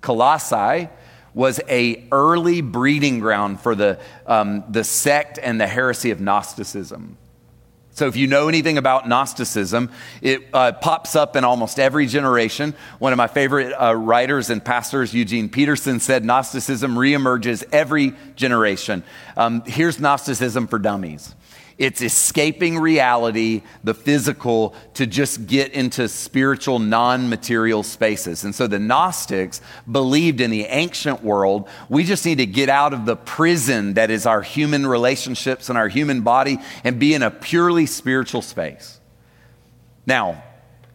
Colossae 0.00 0.88
was 1.32 1.60
a 1.68 2.06
early 2.12 2.60
breeding 2.60 3.18
ground 3.18 3.60
for 3.60 3.74
the, 3.74 3.98
um, 4.26 4.62
the 4.68 4.84
sect 4.84 5.38
and 5.42 5.60
the 5.60 5.66
heresy 5.66 6.10
of 6.10 6.20
Gnosticism. 6.20 7.16
So, 7.94 8.08
if 8.08 8.16
you 8.16 8.26
know 8.26 8.48
anything 8.48 8.76
about 8.76 9.08
Gnosticism, 9.08 9.88
it 10.20 10.48
uh, 10.52 10.72
pops 10.72 11.14
up 11.14 11.36
in 11.36 11.44
almost 11.44 11.78
every 11.78 12.06
generation. 12.06 12.74
One 12.98 13.12
of 13.12 13.16
my 13.16 13.28
favorite 13.28 13.72
uh, 13.72 13.94
writers 13.94 14.50
and 14.50 14.64
pastors, 14.64 15.14
Eugene 15.14 15.48
Peterson, 15.48 16.00
said 16.00 16.24
Gnosticism 16.24 16.96
reemerges 16.96 17.62
every 17.70 18.14
generation. 18.34 19.04
Um, 19.36 19.62
here's 19.64 20.00
Gnosticism 20.00 20.66
for 20.66 20.80
dummies. 20.80 21.36
It's 21.76 22.02
escaping 22.02 22.78
reality, 22.78 23.62
the 23.82 23.94
physical, 23.94 24.76
to 24.94 25.06
just 25.06 25.48
get 25.48 25.72
into 25.72 26.08
spiritual, 26.08 26.78
non 26.78 27.28
material 27.28 27.82
spaces. 27.82 28.44
And 28.44 28.54
so 28.54 28.68
the 28.68 28.78
Gnostics 28.78 29.60
believed 29.90 30.40
in 30.40 30.50
the 30.50 30.66
ancient 30.66 31.24
world, 31.24 31.68
we 31.88 32.04
just 32.04 32.24
need 32.24 32.38
to 32.38 32.46
get 32.46 32.68
out 32.68 32.94
of 32.94 33.06
the 33.06 33.16
prison 33.16 33.94
that 33.94 34.10
is 34.10 34.24
our 34.24 34.40
human 34.40 34.86
relationships 34.86 35.68
and 35.68 35.76
our 35.76 35.88
human 35.88 36.20
body 36.20 36.58
and 36.84 37.00
be 37.00 37.12
in 37.12 37.22
a 37.22 37.30
purely 37.30 37.86
spiritual 37.86 38.42
space. 38.42 39.00
Now, 40.06 40.43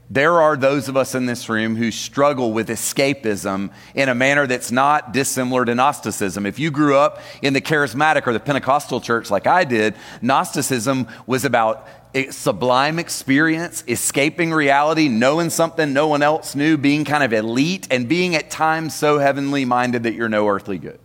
there 0.10 0.42
are 0.42 0.58
those 0.58 0.90
of 0.90 0.98
us 0.98 1.14
in 1.14 1.28
this 1.28 1.50
room 1.50 1.76
who 1.76 1.92
struggle 1.92 2.52
with 2.52 2.70
escapism 2.70 3.72
in 3.94 4.10
a 4.10 4.16
manner 4.16 4.48
that's 4.48 4.72
not 4.72 5.14
dissimilar 5.14 5.66
to 5.66 5.76
Gnosticism. 5.76 6.48
If 6.48 6.58
you 6.58 6.72
grew 6.72 6.98
up 6.98 7.22
in 7.44 7.54
the 7.54 7.62
charismatic 7.62 8.26
or 8.26 8.34
the 8.34 8.40
Pentecostal 8.40 9.02
church 9.02 9.30
like 9.30 9.46
I 9.46 9.66
did, 9.66 9.96
Gnosticism 10.22 11.08
was 11.28 11.46
about 11.46 11.88
sublime 12.32 12.98
experience, 12.98 13.84
escaping 13.88 14.52
reality, 14.52 15.08
knowing 15.10 15.52
something 15.52 15.94
no 15.94 16.08
one 16.08 16.24
else 16.24 16.56
knew, 16.56 16.76
being 16.76 17.06
kind 17.06 17.24
of 17.24 17.32
elite, 17.32 17.88
and 17.92 18.10
being 18.10 18.36
at 18.36 18.50
times 18.50 18.96
so 18.96 19.20
heavenly 19.20 19.64
minded 19.64 20.04
that 20.04 20.16
you're 20.16 20.30
no 20.30 20.48
earthly 20.48 20.80
good. 20.80 21.00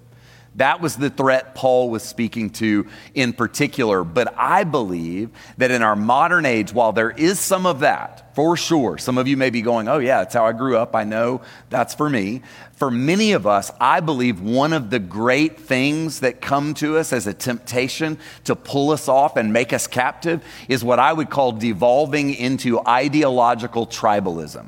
That 0.56 0.80
was 0.80 0.96
the 0.96 1.10
threat 1.10 1.54
Paul 1.54 1.90
was 1.90 2.02
speaking 2.02 2.50
to 2.50 2.86
in 3.14 3.32
particular. 3.32 4.04
But 4.04 4.34
I 4.36 4.64
believe 4.64 5.30
that 5.58 5.70
in 5.70 5.82
our 5.82 5.96
modern 5.96 6.46
age, 6.46 6.72
while 6.72 6.92
there 6.92 7.10
is 7.10 7.40
some 7.40 7.66
of 7.66 7.80
that, 7.80 8.34
for 8.36 8.56
sure, 8.56 8.98
some 8.98 9.18
of 9.18 9.26
you 9.26 9.36
may 9.36 9.50
be 9.50 9.62
going, 9.62 9.88
oh, 9.88 9.98
yeah, 9.98 10.18
that's 10.18 10.34
how 10.34 10.44
I 10.44 10.52
grew 10.52 10.76
up. 10.76 10.94
I 10.94 11.04
know 11.04 11.40
that's 11.70 11.94
for 11.94 12.08
me. 12.08 12.42
For 12.72 12.90
many 12.90 13.32
of 13.32 13.46
us, 13.46 13.70
I 13.80 14.00
believe 14.00 14.40
one 14.40 14.72
of 14.72 14.90
the 14.90 14.98
great 14.98 15.58
things 15.60 16.20
that 16.20 16.40
come 16.40 16.74
to 16.74 16.98
us 16.98 17.12
as 17.12 17.26
a 17.26 17.34
temptation 17.34 18.18
to 18.44 18.56
pull 18.56 18.90
us 18.90 19.08
off 19.08 19.36
and 19.36 19.52
make 19.52 19.72
us 19.72 19.86
captive 19.86 20.44
is 20.68 20.84
what 20.84 20.98
I 20.98 21.12
would 21.12 21.30
call 21.30 21.52
devolving 21.52 22.34
into 22.34 22.80
ideological 22.80 23.86
tribalism, 23.86 24.66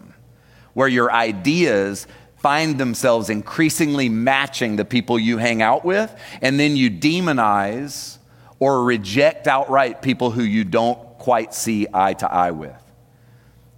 where 0.75 0.89
your 0.89 1.13
ideas 1.13 2.07
find 2.47 2.79
themselves 2.79 3.29
increasingly 3.29 4.09
matching 4.09 4.77
the 4.77 4.85
people 4.85 5.19
you 5.19 5.37
hang 5.37 5.63
out 5.63 5.85
with, 5.85 6.15
and 6.41 6.61
then 6.61 6.77
you 6.77 6.89
demonize 6.89 8.19
or 8.61 8.85
reject 8.85 9.49
outright 9.49 10.01
people 10.01 10.31
who 10.31 10.45
you 10.45 10.63
don't 10.63 10.97
quite 11.19 11.53
see 11.53 11.89
eye 11.93 12.13
to 12.13 12.33
eye 12.33 12.53
with. 12.53 12.81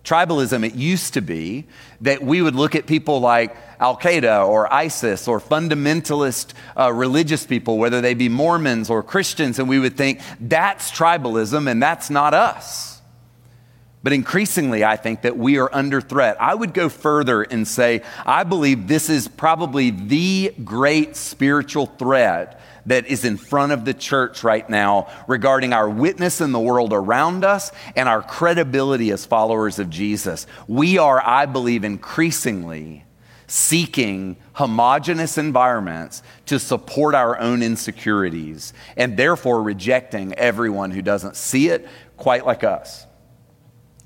Tribalism, 0.04 0.66
it 0.66 0.74
used 0.74 1.14
to 1.14 1.22
be 1.22 1.64
that 2.02 2.22
we 2.22 2.42
would 2.42 2.54
look 2.54 2.74
at 2.74 2.86
people 2.86 3.20
like 3.20 3.56
Al 3.80 3.96
Qaeda 3.96 4.46
or 4.46 4.70
ISIS 4.70 5.26
or 5.26 5.40
fundamentalist 5.40 6.52
uh, 6.78 6.92
religious 6.92 7.46
people, 7.46 7.78
whether 7.78 8.02
they 8.02 8.12
be 8.12 8.28
Mormons 8.28 8.90
or 8.90 9.02
Christians, 9.02 9.58
and 9.58 9.66
we 9.66 9.78
would 9.78 9.96
think 9.96 10.20
that's 10.38 10.90
tribalism 10.90 11.70
and 11.70 11.82
that's 11.82 12.10
not 12.10 12.34
us. 12.34 12.97
But 14.02 14.12
increasingly, 14.12 14.84
I 14.84 14.96
think 14.96 15.22
that 15.22 15.36
we 15.36 15.58
are 15.58 15.68
under 15.74 16.00
threat. 16.00 16.40
I 16.40 16.54
would 16.54 16.72
go 16.72 16.88
further 16.88 17.42
and 17.42 17.66
say, 17.66 18.02
I 18.24 18.44
believe 18.44 18.86
this 18.86 19.10
is 19.10 19.26
probably 19.26 19.90
the 19.90 20.54
great 20.64 21.16
spiritual 21.16 21.86
threat 21.86 22.60
that 22.86 23.06
is 23.06 23.24
in 23.24 23.36
front 23.36 23.72
of 23.72 23.84
the 23.84 23.92
church 23.92 24.44
right 24.44 24.68
now 24.70 25.08
regarding 25.26 25.72
our 25.72 25.90
witness 25.90 26.40
in 26.40 26.52
the 26.52 26.60
world 26.60 26.92
around 26.92 27.44
us 27.44 27.72
and 27.96 28.08
our 28.08 28.22
credibility 28.22 29.10
as 29.10 29.26
followers 29.26 29.78
of 29.78 29.90
Jesus. 29.90 30.46
We 30.68 30.96
are, 30.96 31.20
I 31.24 31.46
believe, 31.46 31.84
increasingly 31.84 33.04
seeking 33.48 34.36
homogenous 34.52 35.38
environments 35.38 36.22
to 36.46 36.58
support 36.58 37.14
our 37.14 37.38
own 37.38 37.62
insecurities 37.62 38.72
and 38.96 39.16
therefore 39.16 39.62
rejecting 39.62 40.34
everyone 40.34 40.90
who 40.92 41.02
doesn't 41.02 41.34
see 41.34 41.68
it 41.68 41.88
quite 42.16 42.46
like 42.46 42.62
us. 42.62 43.07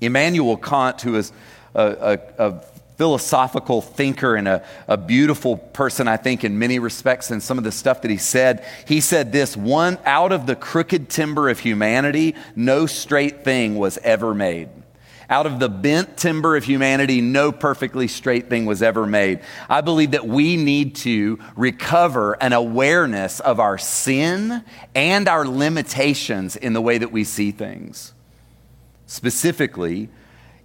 Immanuel 0.05 0.57
Kant, 0.57 1.01
who 1.01 1.15
is 1.15 1.31
a, 1.75 2.19
a, 2.37 2.49
a 2.49 2.63
philosophical 2.97 3.81
thinker 3.81 4.35
and 4.35 4.47
a, 4.47 4.65
a, 4.87 4.97
beautiful 4.97 5.57
person, 5.57 6.07
I 6.07 6.17
think, 6.17 6.43
in 6.43 6.59
many 6.59 6.79
respects, 6.79 7.31
and 7.31 7.41
some 7.41 7.57
of 7.57 7.63
the 7.63 7.71
stuff 7.71 8.01
that 8.03 8.11
he 8.11 8.17
said. 8.17 8.65
He 8.87 9.01
said 9.01 9.31
this 9.31 9.57
one 9.57 9.97
out 10.05 10.31
of 10.31 10.45
the 10.45 10.55
crooked 10.55 11.09
timber 11.09 11.49
of 11.49 11.59
humanity, 11.59 12.35
no 12.55 12.85
straight 12.85 13.43
thing 13.43 13.75
was 13.75 13.97
ever 13.99 14.33
made. 14.33 14.69
Out 15.29 15.45
of 15.45 15.59
the 15.59 15.69
bent 15.69 16.17
timber 16.17 16.55
of 16.55 16.63
humanity, 16.63 17.21
no 17.21 17.51
perfectly 17.51 18.07
straight 18.07 18.49
thing 18.49 18.65
was 18.65 18.83
ever 18.83 19.07
made. 19.07 19.39
I 19.69 19.81
believe 19.81 20.11
that 20.11 20.27
we 20.27 20.57
need 20.57 20.95
to 20.97 21.39
recover 21.55 22.33
an 22.33 22.53
awareness 22.53 23.39
of 23.39 23.59
our 23.59 23.77
sin 23.77 24.63
and 24.93 25.27
our 25.27 25.45
limitations 25.45 26.55
in 26.55 26.73
the 26.73 26.81
way 26.81 26.99
that 26.99 27.11
we 27.11 27.23
see 27.23 27.51
things. 27.51 28.13
Specifically, 29.05 30.09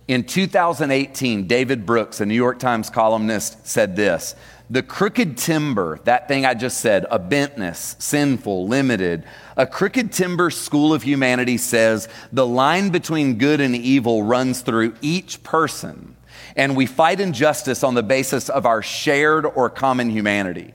in 0.08 0.24
2018, 0.24 1.46
David 1.46 1.84
Brooks, 1.84 2.20
a 2.22 2.26
New 2.26 2.34
York 2.34 2.58
Times 2.58 2.88
columnist, 2.88 3.66
said 3.66 3.94
this 3.94 4.34
The 4.70 4.82
crooked 4.82 5.36
timber, 5.36 5.98
that 6.04 6.28
thing 6.28 6.46
I 6.46 6.54
just 6.54 6.80
said, 6.80 7.04
a 7.10 7.18
bentness, 7.18 8.00
sinful, 8.00 8.66
limited, 8.66 9.24
a 9.58 9.66
crooked 9.66 10.10
timber 10.12 10.48
school 10.50 10.94
of 10.94 11.02
humanity 11.02 11.58
says 11.58 12.08
the 12.32 12.46
line 12.46 12.88
between 12.88 13.36
good 13.36 13.60
and 13.60 13.76
evil 13.76 14.22
runs 14.22 14.62
through 14.62 14.94
each 15.02 15.42
person, 15.42 16.16
and 16.56 16.74
we 16.74 16.86
fight 16.86 17.20
injustice 17.20 17.84
on 17.84 17.94
the 17.94 18.02
basis 18.02 18.48
of 18.48 18.64
our 18.64 18.80
shared 18.80 19.44
or 19.44 19.68
common 19.68 20.08
humanity. 20.08 20.72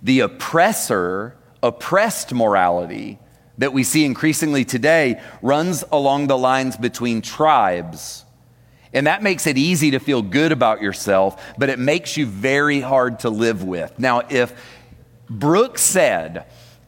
The 0.00 0.20
oppressor 0.20 1.36
oppressed 1.60 2.32
morality 2.32 3.18
that 3.58 3.72
we 3.72 3.84
see 3.84 4.04
increasingly 4.04 4.64
today 4.64 5.20
runs 5.42 5.84
along 5.92 6.26
the 6.26 6.38
lines 6.38 6.76
between 6.76 7.22
tribes. 7.22 8.24
And 8.92 9.08
that 9.08 9.22
makes 9.22 9.46
it 9.46 9.58
easy 9.58 9.90
to 9.92 9.98
feel 9.98 10.22
good 10.22 10.52
about 10.52 10.80
yourself, 10.80 11.42
but 11.58 11.68
it 11.68 11.78
makes 11.78 12.16
you 12.16 12.26
very 12.26 12.80
hard 12.80 13.20
to 13.20 13.30
live 13.30 13.64
with. 13.64 13.98
Now, 13.98 14.22
if 14.30 14.52
Brooks 15.28 15.82
said 15.82 16.46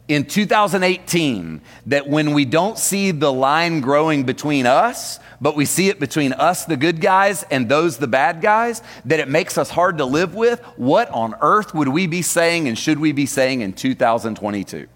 in 0.09 0.25
2018 0.25 1.61
that 1.87 2.09
when 2.09 2.33
we 2.33 2.45
don't 2.45 2.79
see 2.79 3.11
the 3.11 3.33
line 3.33 3.81
growing 3.81 4.23
between 4.23 4.67
us, 4.67 5.19
but 5.41 5.57
we 5.57 5.65
see 5.65 5.89
it 5.89 5.99
between 5.99 6.33
us, 6.33 6.65
the 6.65 6.77
good 6.77 7.01
guys, 7.01 7.43
and 7.51 7.69
those, 7.69 7.99
the 7.99 8.07
bad 8.07 8.41
guys, 8.41 8.83
that 9.05 9.19
it 9.19 9.29
makes 9.29 9.59
us 9.59 9.71
hard 9.71 9.99
to 9.99 10.05
live 10.05 10.35
with, 10.35 10.61
what 10.77 11.11
on 11.11 11.35
earth 11.41 11.75
would 11.75 11.89
we 11.89 12.07
be 12.07 12.23
saying 12.23 12.69
and 12.69 12.79
should 12.79 13.01
we 13.01 13.11
be 13.11 13.27
saying 13.27 13.63
in 13.63 13.73
2022? 13.73 14.87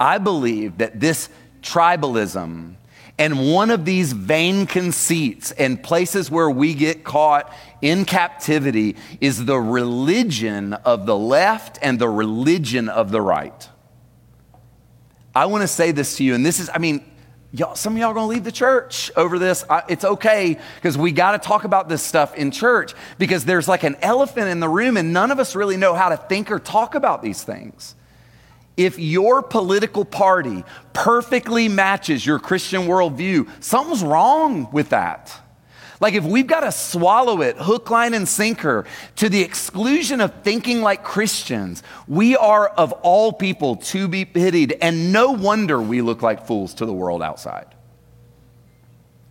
I 0.00 0.18
believe 0.18 0.78
that 0.78 1.00
this 1.00 1.28
tribalism 1.62 2.74
and 3.18 3.52
one 3.52 3.70
of 3.70 3.84
these 3.84 4.12
vain 4.12 4.66
conceits 4.66 5.50
and 5.50 5.82
places 5.82 6.30
where 6.30 6.48
we 6.48 6.72
get 6.72 7.02
caught 7.02 7.52
in 7.82 8.04
captivity 8.04 8.94
is 9.20 9.44
the 9.44 9.58
religion 9.58 10.72
of 10.72 11.04
the 11.04 11.16
left 11.16 11.80
and 11.82 11.98
the 11.98 12.08
religion 12.08 12.88
of 12.88 13.10
the 13.10 13.20
right. 13.20 13.68
I 15.34 15.46
want 15.46 15.62
to 15.62 15.68
say 15.68 15.90
this 15.90 16.16
to 16.18 16.24
you, 16.24 16.34
and 16.36 16.46
this 16.46 16.60
is, 16.60 16.70
I 16.72 16.78
mean, 16.78 17.04
y'all, 17.50 17.74
some 17.74 17.94
of 17.94 17.98
y'all 17.98 18.10
are 18.10 18.14
going 18.14 18.28
to 18.28 18.34
leave 18.34 18.44
the 18.44 18.52
church 18.52 19.10
over 19.16 19.36
this. 19.36 19.64
I, 19.68 19.82
it's 19.88 20.04
okay 20.04 20.56
because 20.76 20.96
we 20.96 21.10
got 21.10 21.32
to 21.32 21.38
talk 21.38 21.64
about 21.64 21.88
this 21.88 22.02
stuff 22.02 22.36
in 22.36 22.52
church 22.52 22.94
because 23.18 23.44
there's 23.44 23.66
like 23.66 23.82
an 23.82 23.96
elephant 24.00 24.46
in 24.48 24.60
the 24.60 24.68
room, 24.68 24.96
and 24.96 25.12
none 25.12 25.32
of 25.32 25.40
us 25.40 25.56
really 25.56 25.76
know 25.76 25.94
how 25.94 26.08
to 26.08 26.16
think 26.16 26.52
or 26.52 26.60
talk 26.60 26.94
about 26.94 27.22
these 27.22 27.42
things 27.42 27.96
if 28.78 28.98
your 28.98 29.42
political 29.42 30.04
party 30.04 30.64
perfectly 30.92 31.68
matches 31.68 32.24
your 32.24 32.38
Christian 32.38 32.82
worldview, 32.82 33.50
something's 33.62 34.04
wrong 34.04 34.70
with 34.70 34.90
that. 34.90 35.38
Like, 36.00 36.14
if 36.14 36.22
we've 36.22 36.46
got 36.46 36.60
to 36.60 36.70
swallow 36.70 37.42
it 37.42 37.56
hook, 37.56 37.90
line, 37.90 38.14
and 38.14 38.26
sinker 38.26 38.86
to 39.16 39.28
the 39.28 39.42
exclusion 39.42 40.20
of 40.20 40.32
thinking 40.44 40.80
like 40.80 41.02
Christians, 41.02 41.82
we 42.06 42.36
are 42.36 42.68
of 42.68 42.92
all 43.02 43.32
people 43.32 43.76
to 43.76 44.06
be 44.06 44.24
pitied, 44.24 44.78
and 44.80 45.12
no 45.12 45.32
wonder 45.32 45.82
we 45.82 46.00
look 46.00 46.22
like 46.22 46.46
fools 46.46 46.72
to 46.74 46.86
the 46.86 46.92
world 46.92 47.20
outside. 47.20 47.66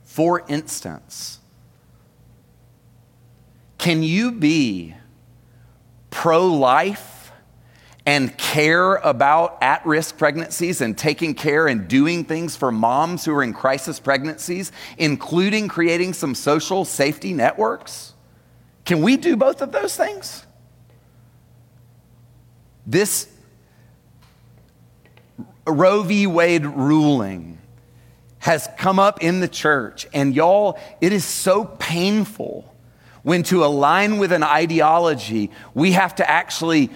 For 0.03 0.43
instance, 0.49 1.39
can 3.77 4.03
you 4.03 4.33
be 4.33 4.93
pro 6.09 6.47
life 6.47 7.16
and 8.07 8.35
care 8.37 8.95
about 8.95 9.57
at 9.61 9.85
risk 9.85 10.17
pregnancies 10.17 10.79
and 10.79 10.97
taking 10.97 11.35
care 11.35 11.67
and 11.67 11.89
doing 11.89 12.23
things 12.23 12.55
for 12.55 12.71
moms 12.71 13.25
who 13.25 13.33
are 13.33 13.43
in 13.43 13.51
crisis 13.51 13.99
pregnancies, 13.99 14.71
including 14.97 15.67
creating 15.67 16.13
some 16.13 16.33
social 16.33 16.85
safety 16.85 17.33
networks? 17.33 18.13
Can 18.85 19.01
we 19.01 19.17
do 19.17 19.35
both 19.35 19.61
of 19.61 19.73
those 19.73 19.97
things? 19.97 20.45
This 22.85 23.27
Roe 25.67 26.01
v. 26.03 26.27
Wade 26.27 26.65
ruling 26.65 27.57
has 28.39 28.69
come 28.77 28.99
up 28.99 29.21
in 29.21 29.41
the 29.41 29.49
church, 29.49 30.07
and 30.13 30.33
y'all, 30.33 30.79
it 31.01 31.11
is 31.11 31.25
so 31.25 31.65
painful 31.65 32.73
when 33.27 33.43
to 33.43 33.65
align 33.65 34.19
with 34.19 34.31
an 34.31 34.41
ideology, 34.41 35.51
we 35.74 35.91
have 35.91 36.15
to 36.15 36.29
actually 36.31 36.89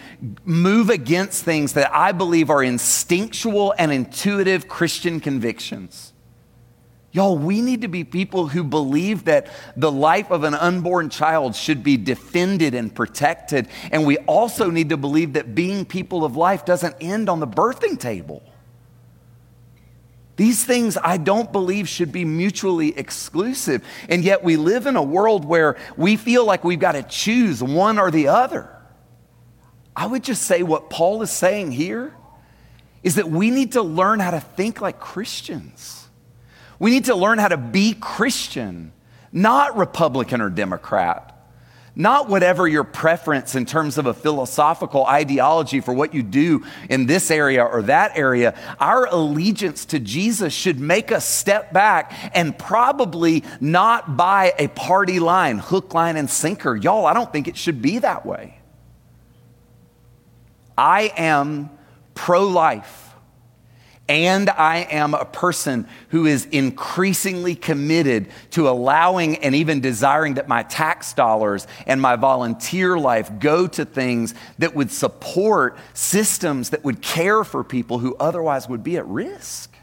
move 0.45 0.89
against 0.89 1.43
things 1.43 1.73
that 1.73 1.93
I 1.93 2.13
believe 2.13 2.49
are 2.49 2.63
instinctual 2.63 3.73
and 3.77 3.91
intuitive 3.91 4.65
Christian 4.69 5.19
convictions. 5.19 6.13
Y'all, 7.11 7.37
we 7.37 7.59
need 7.59 7.81
to 7.81 7.89
be 7.89 8.05
people 8.05 8.47
who 8.47 8.63
believe 8.63 9.25
that 9.25 9.47
the 9.75 9.91
life 9.91 10.31
of 10.31 10.45
an 10.45 10.53
unborn 10.53 11.09
child 11.09 11.53
should 11.53 11.83
be 11.83 11.97
defended 11.97 12.75
and 12.75 12.95
protected. 12.95 13.67
And 13.91 14.07
we 14.07 14.17
also 14.19 14.69
need 14.71 14.87
to 14.87 14.95
believe 14.95 15.33
that 15.33 15.53
being 15.53 15.83
people 15.83 16.23
of 16.23 16.37
life 16.37 16.63
doesn't 16.63 16.95
end 17.01 17.27
on 17.27 17.41
the 17.41 17.47
birthing 17.47 17.99
table. 17.99 18.41
These 20.41 20.65
things 20.65 20.97
I 20.97 21.17
don't 21.17 21.51
believe 21.51 21.87
should 21.87 22.11
be 22.11 22.25
mutually 22.25 22.97
exclusive. 22.97 23.85
And 24.09 24.23
yet 24.23 24.43
we 24.43 24.57
live 24.57 24.87
in 24.87 24.95
a 24.95 25.03
world 25.03 25.45
where 25.45 25.77
we 25.95 26.15
feel 26.15 26.45
like 26.45 26.63
we've 26.63 26.79
got 26.79 26.93
to 26.93 27.03
choose 27.03 27.61
one 27.61 27.99
or 27.99 28.09
the 28.09 28.29
other. 28.29 28.67
I 29.95 30.07
would 30.07 30.23
just 30.23 30.41
say 30.41 30.63
what 30.63 30.89
Paul 30.89 31.21
is 31.21 31.29
saying 31.29 31.73
here 31.73 32.15
is 33.03 33.17
that 33.17 33.29
we 33.29 33.51
need 33.51 33.73
to 33.73 33.83
learn 33.83 34.19
how 34.19 34.31
to 34.31 34.39
think 34.39 34.81
like 34.81 34.99
Christians. 34.99 36.07
We 36.79 36.89
need 36.89 37.05
to 37.05 37.13
learn 37.13 37.37
how 37.37 37.49
to 37.49 37.57
be 37.57 37.93
Christian, 37.93 38.93
not 39.31 39.77
Republican 39.77 40.41
or 40.41 40.49
Democrat, 40.49 41.30
not 41.95 42.29
whatever 42.29 42.67
your 42.67 42.83
preference 42.83 43.55
in 43.55 43.65
terms 43.65 43.97
of 43.97 44.05
a 44.05 44.13
philosophical 44.13 45.05
ideology 45.05 45.81
for 45.81 45.93
what 45.93 46.13
you 46.13 46.23
do 46.23 46.63
in 46.89 47.05
this 47.05 47.29
area 47.29 47.63
or 47.63 47.81
that 47.83 48.17
area. 48.17 48.57
Our 48.79 49.05
allegiance 49.05 49.85
to 49.85 49.99
Jesus 49.99 50.53
should 50.53 50.79
make 50.79 51.11
us 51.11 51.25
step 51.25 51.73
back 51.73 52.13
and 52.33 52.57
probably 52.57 53.43
not 53.59 54.15
buy 54.15 54.53
a 54.57 54.69
party 54.69 55.19
line, 55.19 55.57
hook, 55.57 55.93
line, 55.93 56.15
and 56.15 56.29
sinker. 56.29 56.75
Y'all, 56.75 57.05
I 57.05 57.13
don't 57.13 57.31
think 57.31 57.47
it 57.47 57.57
should 57.57 57.81
be 57.81 57.99
that 57.99 58.25
way. 58.25 58.57
I 60.77 61.11
am 61.17 61.69
pro 62.15 62.47
life. 62.47 63.10
And 64.11 64.49
I 64.49 64.79
am 64.91 65.13
a 65.13 65.23
person 65.23 65.87
who 66.09 66.25
is 66.25 66.43
increasingly 66.51 67.55
committed 67.55 68.27
to 68.49 68.67
allowing 68.67 69.37
and 69.37 69.55
even 69.55 69.79
desiring 69.79 70.33
that 70.33 70.49
my 70.49 70.63
tax 70.63 71.13
dollars 71.13 71.65
and 71.87 72.01
my 72.01 72.17
volunteer 72.17 72.99
life 72.99 73.39
go 73.39 73.67
to 73.67 73.85
things 73.85 74.35
that 74.59 74.75
would 74.75 74.91
support 74.91 75.77
systems 75.93 76.71
that 76.71 76.83
would 76.83 77.01
care 77.01 77.45
for 77.45 77.63
people 77.63 77.99
who 77.99 78.13
otherwise 78.17 78.67
would 78.67 78.83
be 78.83 78.97
at 78.97 79.07
risk. 79.07 79.73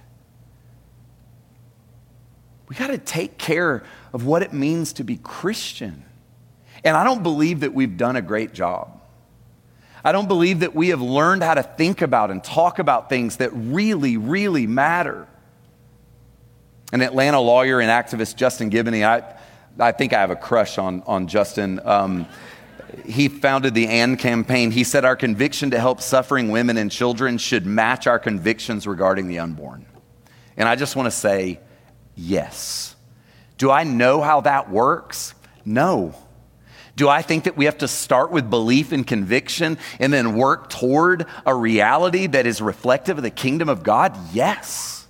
We 2.69 2.77
got 2.77 2.89
to 2.89 2.99
take 2.99 3.39
care 3.39 3.83
of 4.13 4.27
what 4.27 4.43
it 4.43 4.53
means 4.53 4.93
to 4.93 5.05
be 5.05 5.17
Christian. 5.17 6.05
And 6.85 6.99
I 6.99 7.03
don't 7.03 7.23
believe 7.23 7.61
that 7.61 7.73
we've 7.73 7.97
done 7.97 8.17
a 8.17 8.21
great 8.23 8.53
job. 8.53 8.98
I 10.05 10.13
don't 10.13 10.29
believe 10.29 10.61
that 10.61 10.75
we 10.75 10.89
have 10.89 11.01
learned 11.01 11.43
how 11.43 11.55
to 11.55 11.63
think 11.63 12.03
about 12.03 12.31
and 12.31 12.43
talk 12.43 12.79
about 12.79 13.09
things 13.09 13.39
that 13.39 13.51
really, 13.53 14.17
really 14.17 14.67
matter. 14.67 15.27
An 16.93 17.03
Atlanta 17.03 17.41
lawyer 17.41 17.81
and 17.81 17.91
activist, 17.91 18.37
Justin 18.37 18.71
Giboney, 18.71 19.05
I, 19.05 19.35
I 19.79 19.93
think 19.93 20.13
I 20.13 20.21
have 20.21 20.31
a 20.31 20.37
crush 20.37 20.79
on, 20.79 21.03
on 21.07 21.27
Justin. 21.27 21.81
Um, 21.85 22.27
he 23.05 23.29
founded 23.29 23.75
the 23.75 23.87
AND 23.87 24.19
campaign. 24.19 24.71
He 24.71 24.85
said, 24.85 25.05
Our 25.05 25.17
conviction 25.17 25.71
to 25.73 25.81
help 25.81 26.01
suffering 26.01 26.51
women 26.51 26.77
and 26.77 26.91
children 26.91 27.39
should 27.39 27.67
match 27.67 28.07
our 28.07 28.19
convictions 28.19 28.87
regarding 28.87 29.29
the 29.29 29.41
unborn. 29.41 29.85
And 30.57 30.69
I 30.69 30.75
just 30.75 30.97
want 30.97 31.07
to 31.07 31.13
say, 31.13 31.61
yes. 32.17 32.97
Do 33.59 33.71
I 33.71 33.85
know 33.85 34.21
how 34.21 34.43
that 34.43 34.71
works? 34.71 35.35
No. 35.65 36.15
Do 36.99 37.09
I 37.09 37.23
think 37.23 37.45
that 37.45 37.57
we 37.57 37.67
have 37.67 37.79
to 37.79 37.87
start 37.87 38.33
with 38.33 38.51
belief 38.51 38.91
and 38.91 39.07
conviction 39.07 39.79
and 40.01 40.13
then 40.13 40.35
work 40.35 40.69
toward 40.69 41.27
a 41.47 41.55
reality 41.55 42.27
that 42.27 42.45
is 42.45 42.61
reflective 42.61 43.19
of 43.19 43.23
the 43.23 43.31
kingdom 43.31 43.69
of 43.69 43.85
God? 43.85 44.19
Yes. 44.33 45.07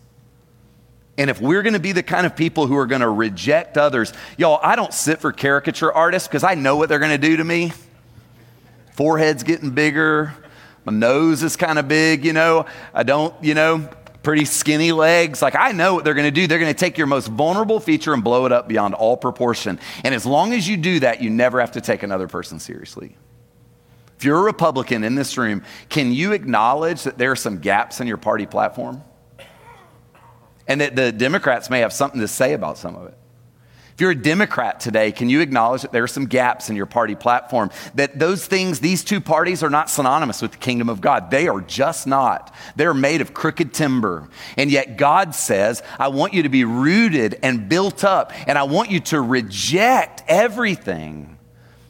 And 1.17 1.31
if 1.31 1.41
we're 1.41 1.63
going 1.63 1.73
to 1.73 1.81
be 1.81 1.93
the 1.93 2.03
kind 2.03 2.27
of 2.27 2.37
people 2.37 2.67
who 2.67 2.77
are 2.77 2.85
going 2.85 3.01
to 3.01 3.09
reject 3.09 3.79
others, 3.79 4.13
y'all, 4.37 4.61
I 4.63 4.77
don't 4.77 4.93
sit 4.93 5.19
for 5.21 5.33
caricature 5.33 5.91
artists 5.91 6.29
because 6.29 6.45
I 6.45 6.57
know 6.57 6.77
what 6.77 6.91
they're 6.91 6.99
going 6.99 7.19
to 7.19 7.27
do 7.27 7.39
to 7.39 7.45
me. 7.45 7.73
Forehead's 8.93 9.43
getting 9.43 9.71
bigger. 9.71 10.35
My 10.85 10.93
nose 10.93 11.43
is 11.43 11.57
kind 11.57 11.79
of 11.79 11.89
big, 11.89 12.23
you 12.23 12.35
know. 12.35 12.67
I 12.93 13.03
don't, 13.03 13.35
you 13.43 13.55
know, 13.55 13.89
pretty 14.23 14.45
skinny 14.45 14.93
legs. 14.93 15.41
Like, 15.41 15.55
I 15.55 15.73
know 15.73 15.95
what 15.95 16.05
they're 16.05 16.15
going 16.15 16.27
to 16.27 16.31
do. 16.31 16.47
They're 16.47 16.59
going 16.59 16.73
to 16.73 16.79
take 16.79 16.99
your 16.99 17.07
most 17.07 17.29
vulnerable 17.29 17.81
feature 17.81 18.13
and 18.13 18.23
blow 18.23 18.47
it 18.47 18.53
up 18.53 18.69
beyond 18.69 18.95
all 18.95 19.17
proportion. 19.17 19.79
And 20.05 20.15
as 20.15 20.27
long 20.27 20.53
as 20.53 20.69
you 20.69 20.77
do 20.77 21.01
that, 21.01 21.23
you 21.23 21.31
never 21.31 21.61
have 21.61 21.73
to 21.73 21.81
take 21.81 22.03
another 22.03 22.29
person 22.29 22.59
seriously. 22.59 23.17
If 24.17 24.25
you're 24.25 24.39
a 24.39 24.43
Republican 24.43 25.05
in 25.05 25.15
this 25.15 25.39
room, 25.39 25.63
can 25.89 26.13
you 26.13 26.33
acknowledge 26.33 27.05
that 27.05 27.19
there 27.19 27.31
are 27.31 27.37
some 27.37 27.59
gaps 27.59 28.01
in 28.01 28.07
your 28.07 28.17
party 28.17 28.47
platform? 28.47 29.03
And 30.67 30.81
that 30.81 30.97
the 30.97 31.13
Democrats 31.13 31.71
may 31.71 31.81
have 31.81 31.93
something 31.93 32.21
to 32.21 32.29
say 32.29 32.53
about 32.53 32.79
some 32.79 32.97
of 32.97 33.07
it. 33.07 33.18
If 33.99 34.03
you're 34.03 34.13
a 34.13 34.15
Democrat 34.15 34.79
today, 34.79 35.11
can 35.11 35.29
you 35.29 35.41
acknowledge 35.41 35.83
that 35.83 35.91
there 35.91 36.05
are 36.05 36.07
some 36.07 36.27
gaps 36.27 36.71
in 36.71 36.77
your 36.77 36.87
party 36.87 37.17
platform? 37.17 37.73
That 37.97 38.17
those 38.17 38.47
things, 38.47 38.79
these 38.79 39.03
two 39.03 39.21
parties 39.21 39.65
are 39.65 39.71
not 39.71 39.91
synonymous 39.91 40.41
with 40.41 40.53
the 40.53 40.59
kingdom 40.59 40.89
of 40.89 41.01
God. 41.01 41.33
They 41.33 41.49
are 41.49 41.61
just 41.61 42.07
not. 42.07 42.55
They're 42.77 42.95
made 42.95 43.23
of 43.23 43.35
crooked 43.35 43.75
timber. 43.75 44.29
And 44.57 44.71
yet 44.71 44.99
God 44.99 45.35
says, 45.35 45.83
I 45.99 46.07
want 46.07 46.33
you 46.33 46.45
to 46.45 46.49
be 46.49 46.63
rooted 46.63 47.41
and 47.43 47.69
built 47.69 48.05
up, 48.05 48.33
and 48.47 48.57
I 48.57 48.63
want 48.63 48.93
you 48.93 49.01
to 49.01 49.21
reject 49.21 50.23
everything 50.29 51.37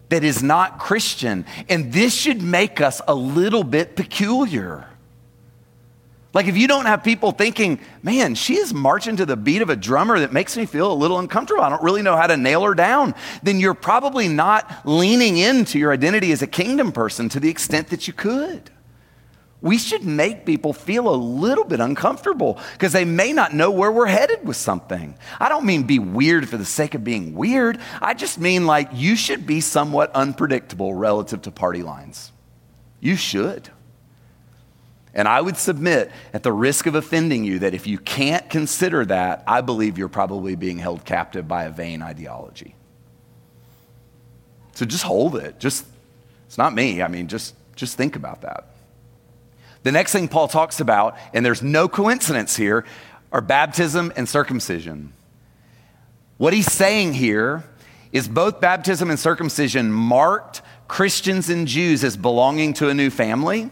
that 0.09 0.25
is 0.25 0.43
not 0.43 0.79
Christian. 0.79 1.45
And 1.69 1.93
this 1.93 2.15
should 2.15 2.41
make 2.41 2.81
us 2.81 3.03
a 3.07 3.15
little 3.15 3.65
bit 3.65 3.97
peculiar. 3.97 4.89
Like, 6.35 6.47
if 6.47 6.59
you 6.59 6.69
don't 6.69 6.85
have 6.85 7.03
people 7.03 7.33
thinking, 7.33 7.81
man, 8.03 8.35
she 8.35 8.57
is 8.57 8.75
marching 8.75 9.17
to 9.17 9.25
the 9.25 9.37
beat 9.37 9.63
of 9.63 9.71
a 9.71 9.77
drummer 9.77 10.19
that 10.21 10.33
makes 10.33 10.57
me 10.57 10.67
feel 10.67 10.93
a 10.93 10.95
little 10.95 11.19
uncomfortable, 11.19 11.63
I 11.63 11.71
don't 11.71 11.83
really 11.83 12.03
know 12.03 12.17
how 12.17 12.27
to 12.27 12.37
nail 12.37 12.63
her 12.65 12.75
down, 12.75 13.15
then 13.43 13.61
you're 13.61 13.73
probably 13.73 14.29
not 14.29 14.71
leaning 14.85 15.39
into 15.39 15.79
your 15.79 15.91
identity 15.91 16.31
as 16.33 16.43
a 16.43 16.47
kingdom 16.47 16.93
person 16.93 17.31
to 17.31 17.41
the 17.41 17.49
extent 17.49 17.89
that 17.89 18.07
you 18.07 18.13
could. 18.13 18.71
We 19.61 19.79
should 19.79 20.05
make 20.05 20.47
people 20.47 20.73
feel 20.73 21.13
a 21.13 21.17
little 21.17 21.65
bit 21.65 21.81
uncomfortable 21.81 22.61
because 22.75 22.93
they 22.93 23.05
may 23.05 23.33
not 23.33 23.55
know 23.55 23.71
where 23.71 23.91
we're 23.91 24.07
headed 24.07 24.47
with 24.47 24.57
something. 24.57 25.17
I 25.41 25.49
don't 25.49 25.65
mean 25.65 25.83
be 25.83 25.99
weird 25.99 26.49
for 26.49 26.59
the 26.59 26.65
sake 26.65 26.95
of 26.95 27.03
being 27.03 27.35
weird. 27.35 27.81
I 28.01 28.15
just 28.15 28.39
mean 28.39 28.67
like 28.67 28.91
you 28.93 29.17
should 29.17 29.47
be 29.47 29.61
somewhat 29.61 30.13
unpredictable 30.15 30.95
relative 30.95 31.43
to 31.43 31.51
party 31.51 31.83
lines. 31.83 32.33
You 33.01 33.17
should. 33.17 33.71
And 35.15 35.27
I 35.27 35.41
would 35.41 35.57
submit, 35.57 36.11
at 36.33 36.43
the 36.43 36.53
risk 36.53 36.87
of 36.87 36.95
offending 36.95 37.45
you, 37.45 37.61
that 37.61 37.75
if 37.75 37.87
you 37.87 37.99
can't 37.99 38.49
consider 38.51 39.05
that, 39.07 39.43
I 39.47 39.63
believe 39.63 39.99
you're 39.99 40.09
probably 40.09 40.55
being 40.55 40.79
held 40.79 41.05
captive 41.05 41.49
by 41.49 41.65
a 41.65 41.71
vain 41.71 42.03
ideology. 42.03 42.75
So 44.75 44.85
just 44.85 45.03
hold 45.03 45.37
it. 45.37 45.59
Just, 45.59 45.87
it's 46.47 46.59
not 46.59 46.75
me. 46.75 47.03
I 47.03 47.09
mean, 47.09 47.27
just, 47.27 47.55
just 47.75 47.97
think 47.97 48.17
about 48.17 48.43
that. 48.43 48.67
The 49.83 49.93
next 49.93 50.13
thing 50.13 50.29
Paul 50.29 50.49
talks 50.49 50.81
about, 50.81 51.17
and 51.33 51.45
there's 51.45 51.63
no 51.63 51.89
coincidence 51.89 52.57
here, 52.57 52.85
are 53.33 53.41
baptism 53.41 54.13
and 54.17 54.29
circumcision. 54.29 55.13
What 56.37 56.53
he's 56.53 56.71
saying 56.71 57.15
here 57.15 57.65
is 58.13 58.29
both 58.29 58.61
baptism 58.61 59.11
and 59.11 59.19
circumcision 59.19 59.93
marked 59.93 60.63
Christians 60.87 61.51
and 61.51 61.67
Jews 61.67 62.05
as 62.05 62.17
belonging 62.17 62.75
to 62.75 62.89
a 62.89 62.95
new 62.95 63.11
family 63.11 63.71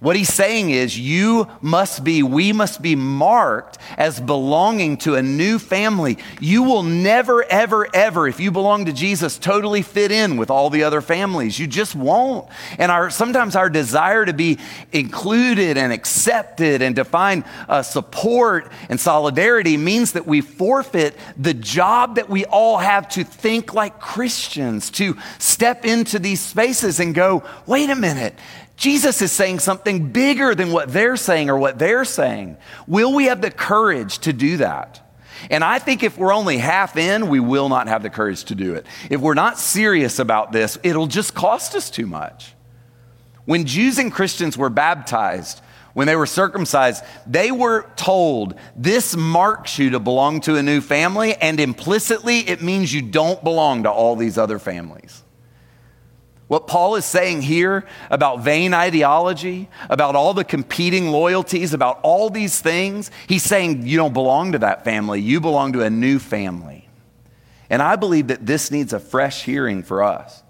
what 0.00 0.16
he's 0.16 0.32
saying 0.32 0.70
is, 0.70 0.98
you 0.98 1.46
must 1.60 2.02
be, 2.02 2.22
we 2.22 2.54
must 2.54 2.80
be 2.80 2.96
marked 2.96 3.76
as 3.98 4.18
belonging 4.18 4.96
to 4.98 5.14
a 5.14 5.22
new 5.22 5.58
family. 5.58 6.16
You 6.40 6.62
will 6.62 6.82
never, 6.82 7.44
ever, 7.44 7.86
ever, 7.94 8.26
if 8.26 8.40
you 8.40 8.50
belong 8.50 8.86
to 8.86 8.94
Jesus, 8.94 9.36
totally 9.36 9.82
fit 9.82 10.10
in 10.10 10.38
with 10.38 10.50
all 10.50 10.70
the 10.70 10.84
other 10.84 11.02
families. 11.02 11.58
You 11.58 11.66
just 11.66 11.94
won't. 11.94 12.48
And 12.78 12.90
our, 12.90 13.10
sometimes 13.10 13.54
our 13.56 13.68
desire 13.68 14.24
to 14.24 14.32
be 14.32 14.58
included 14.90 15.76
and 15.76 15.92
accepted 15.92 16.80
and 16.80 16.96
to 16.96 17.04
find 17.04 17.44
uh, 17.68 17.82
support 17.82 18.72
and 18.88 18.98
solidarity 18.98 19.76
means 19.76 20.12
that 20.12 20.26
we 20.26 20.40
forfeit 20.40 21.14
the 21.36 21.52
job 21.52 22.14
that 22.14 22.30
we 22.30 22.46
all 22.46 22.78
have 22.78 23.06
to 23.10 23.22
think 23.22 23.74
like 23.74 24.00
Christians, 24.00 24.90
to 24.92 25.18
step 25.38 25.84
into 25.84 26.18
these 26.18 26.40
spaces 26.40 27.00
and 27.00 27.14
go, 27.14 27.44
wait 27.66 27.90
a 27.90 27.94
minute. 27.94 28.34
Jesus 28.80 29.20
is 29.20 29.30
saying 29.30 29.58
something 29.58 30.08
bigger 30.10 30.54
than 30.54 30.72
what 30.72 30.90
they're 30.90 31.18
saying 31.18 31.50
or 31.50 31.58
what 31.58 31.78
they're 31.78 32.06
saying. 32.06 32.56
Will 32.86 33.12
we 33.12 33.26
have 33.26 33.42
the 33.42 33.50
courage 33.50 34.20
to 34.20 34.32
do 34.32 34.56
that? 34.56 35.06
And 35.50 35.62
I 35.62 35.78
think 35.78 36.02
if 36.02 36.16
we're 36.16 36.32
only 36.32 36.56
half 36.56 36.96
in, 36.96 37.28
we 37.28 37.40
will 37.40 37.68
not 37.68 37.88
have 37.88 38.02
the 38.02 38.08
courage 38.08 38.44
to 38.44 38.54
do 38.54 38.74
it. 38.74 38.86
If 39.10 39.20
we're 39.20 39.34
not 39.34 39.58
serious 39.58 40.18
about 40.18 40.52
this, 40.52 40.78
it'll 40.82 41.08
just 41.08 41.34
cost 41.34 41.74
us 41.74 41.90
too 41.90 42.06
much. 42.06 42.54
When 43.44 43.66
Jews 43.66 43.98
and 43.98 44.10
Christians 44.10 44.56
were 44.56 44.70
baptized, 44.70 45.60
when 45.92 46.06
they 46.06 46.16
were 46.16 46.24
circumcised, 46.24 47.04
they 47.26 47.52
were 47.52 47.84
told 47.96 48.54
this 48.76 49.14
marks 49.14 49.78
you 49.78 49.90
to 49.90 50.00
belong 50.00 50.40
to 50.42 50.56
a 50.56 50.62
new 50.62 50.80
family, 50.80 51.34
and 51.34 51.60
implicitly, 51.60 52.48
it 52.48 52.62
means 52.62 52.94
you 52.94 53.02
don't 53.02 53.44
belong 53.44 53.82
to 53.82 53.90
all 53.90 54.16
these 54.16 54.38
other 54.38 54.58
families. 54.58 55.22
What 56.50 56.66
Paul 56.66 56.96
is 56.96 57.04
saying 57.04 57.42
here 57.42 57.86
about 58.10 58.40
vain 58.40 58.74
ideology, 58.74 59.68
about 59.88 60.16
all 60.16 60.34
the 60.34 60.42
competing 60.42 61.12
loyalties, 61.12 61.72
about 61.74 62.00
all 62.02 62.28
these 62.28 62.60
things, 62.60 63.12
he's 63.28 63.44
saying 63.44 63.86
you 63.86 63.96
don't 63.96 64.12
belong 64.12 64.50
to 64.50 64.58
that 64.58 64.82
family. 64.82 65.20
You 65.20 65.40
belong 65.40 65.74
to 65.74 65.82
a 65.82 65.90
new 65.90 66.18
family. 66.18 66.88
And 67.70 67.80
I 67.80 67.94
believe 67.94 68.26
that 68.26 68.46
this 68.46 68.72
needs 68.72 68.92
a 68.92 68.98
fresh 68.98 69.44
hearing 69.44 69.84
for 69.84 70.02
us. 70.02 70.42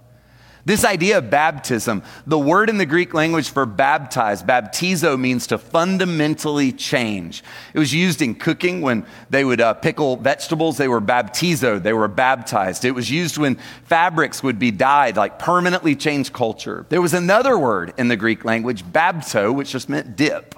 This 0.64 0.84
idea 0.84 1.18
of 1.18 1.30
baptism, 1.30 2.02
the 2.26 2.38
word 2.38 2.68
in 2.68 2.76
the 2.76 2.86
Greek 2.86 3.14
language 3.14 3.50
for 3.50 3.64
baptize, 3.64 4.42
baptizo, 4.42 5.18
means 5.18 5.46
to 5.46 5.58
fundamentally 5.58 6.70
change. 6.70 7.42
It 7.72 7.78
was 7.78 7.94
used 7.94 8.20
in 8.20 8.34
cooking 8.34 8.82
when 8.82 9.06
they 9.30 9.44
would 9.44 9.60
uh, 9.60 9.74
pickle 9.74 10.16
vegetables, 10.16 10.76
they 10.76 10.88
were 10.88 11.00
baptizo, 11.00 11.82
they 11.82 11.94
were 11.94 12.08
baptized. 12.08 12.84
It 12.84 12.90
was 12.90 13.10
used 13.10 13.38
when 13.38 13.56
fabrics 13.84 14.42
would 14.42 14.58
be 14.58 14.70
dyed, 14.70 15.16
like 15.16 15.38
permanently 15.38 15.96
change 15.96 16.32
culture. 16.32 16.84
There 16.90 17.00
was 17.00 17.14
another 17.14 17.58
word 17.58 17.94
in 17.96 18.08
the 18.08 18.16
Greek 18.16 18.44
language, 18.44 18.84
bapto, 18.84 19.54
which 19.54 19.70
just 19.70 19.88
meant 19.88 20.14
dip. 20.14 20.54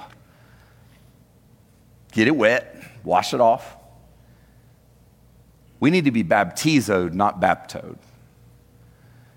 Get 2.10 2.26
it 2.26 2.36
wet, 2.36 2.76
wash 3.04 3.34
it 3.34 3.40
off. 3.40 3.76
We 5.78 5.90
need 5.90 6.04
to 6.04 6.12
be 6.12 6.24
baptizoed, 6.24 7.12
not 7.12 7.40
baptoed. 7.40 7.98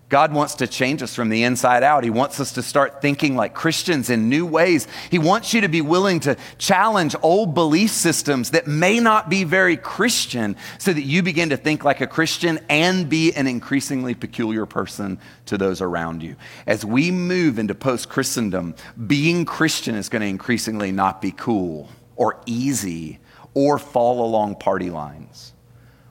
God 0.08 0.34
wants 0.34 0.56
to 0.56 0.68
change 0.68 1.02
us 1.02 1.15
from 1.15 1.30
the 1.30 1.44
inside 1.44 1.82
out. 1.82 2.04
He 2.04 2.12
wants 2.12 2.39
us 2.39 2.52
to 2.54 2.62
start 2.62 3.02
thinking 3.02 3.36
like 3.36 3.56
Christians 3.56 4.12
in 4.12 4.30
new 4.30 4.46
ways. 4.46 4.88
He 5.10 5.18
wants 5.18 5.52
you 5.52 5.62
to 5.62 5.68
be 5.68 5.82
willing 5.82 6.20
to 6.22 6.38
challenge 6.60 7.15
old 7.24 7.56
belief 7.56 7.89
systems 7.89 8.52
that 8.52 8.68
may 8.68 9.00
not 9.00 9.30
be 9.30 9.44
very 9.44 9.78
Christian 9.78 10.58
so 10.78 10.94
that 10.94 11.02
you 11.02 11.24
begin 11.24 11.50
to 11.50 11.58
think 11.58 11.84
like 11.84 12.02
a 12.02 12.08
Christian 12.08 12.60
and 12.70 13.10
be 13.10 13.34
an 13.34 13.48
increasingly 13.48 14.13
peculiar 14.13 14.68
person 14.68 15.18
to 15.48 15.58
those 15.58 15.82
around 15.82 16.22
you. 16.22 16.36
As 16.68 16.86
we 16.86 17.10
move 17.10 17.58
into 17.58 17.74
post 17.74 18.08
Christendom, 18.08 18.76
being 19.08 19.44
Christian 19.44 19.96
is 19.96 20.10
going 20.10 20.22
to 20.22 20.28
increasingly 20.28 20.91
not 20.91 21.20
be 21.20 21.32
cool 21.32 21.89
or 22.15 22.39
easy 22.46 23.18
or 23.56 23.80
fall 23.80 24.24
along 24.24 24.58
party 24.58 24.91
lines. 24.91 25.55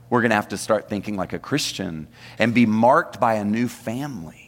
We're 0.09 0.21
going 0.21 0.29
to 0.29 0.35
have 0.35 0.49
to 0.49 0.57
start 0.57 0.89
thinking 0.89 1.15
like 1.15 1.33
a 1.33 1.39
Christian 1.39 2.07
and 2.37 2.53
be 2.53 2.65
marked 2.65 3.19
by 3.19 3.35
a 3.35 3.45
new 3.45 3.67
family. 3.67 4.45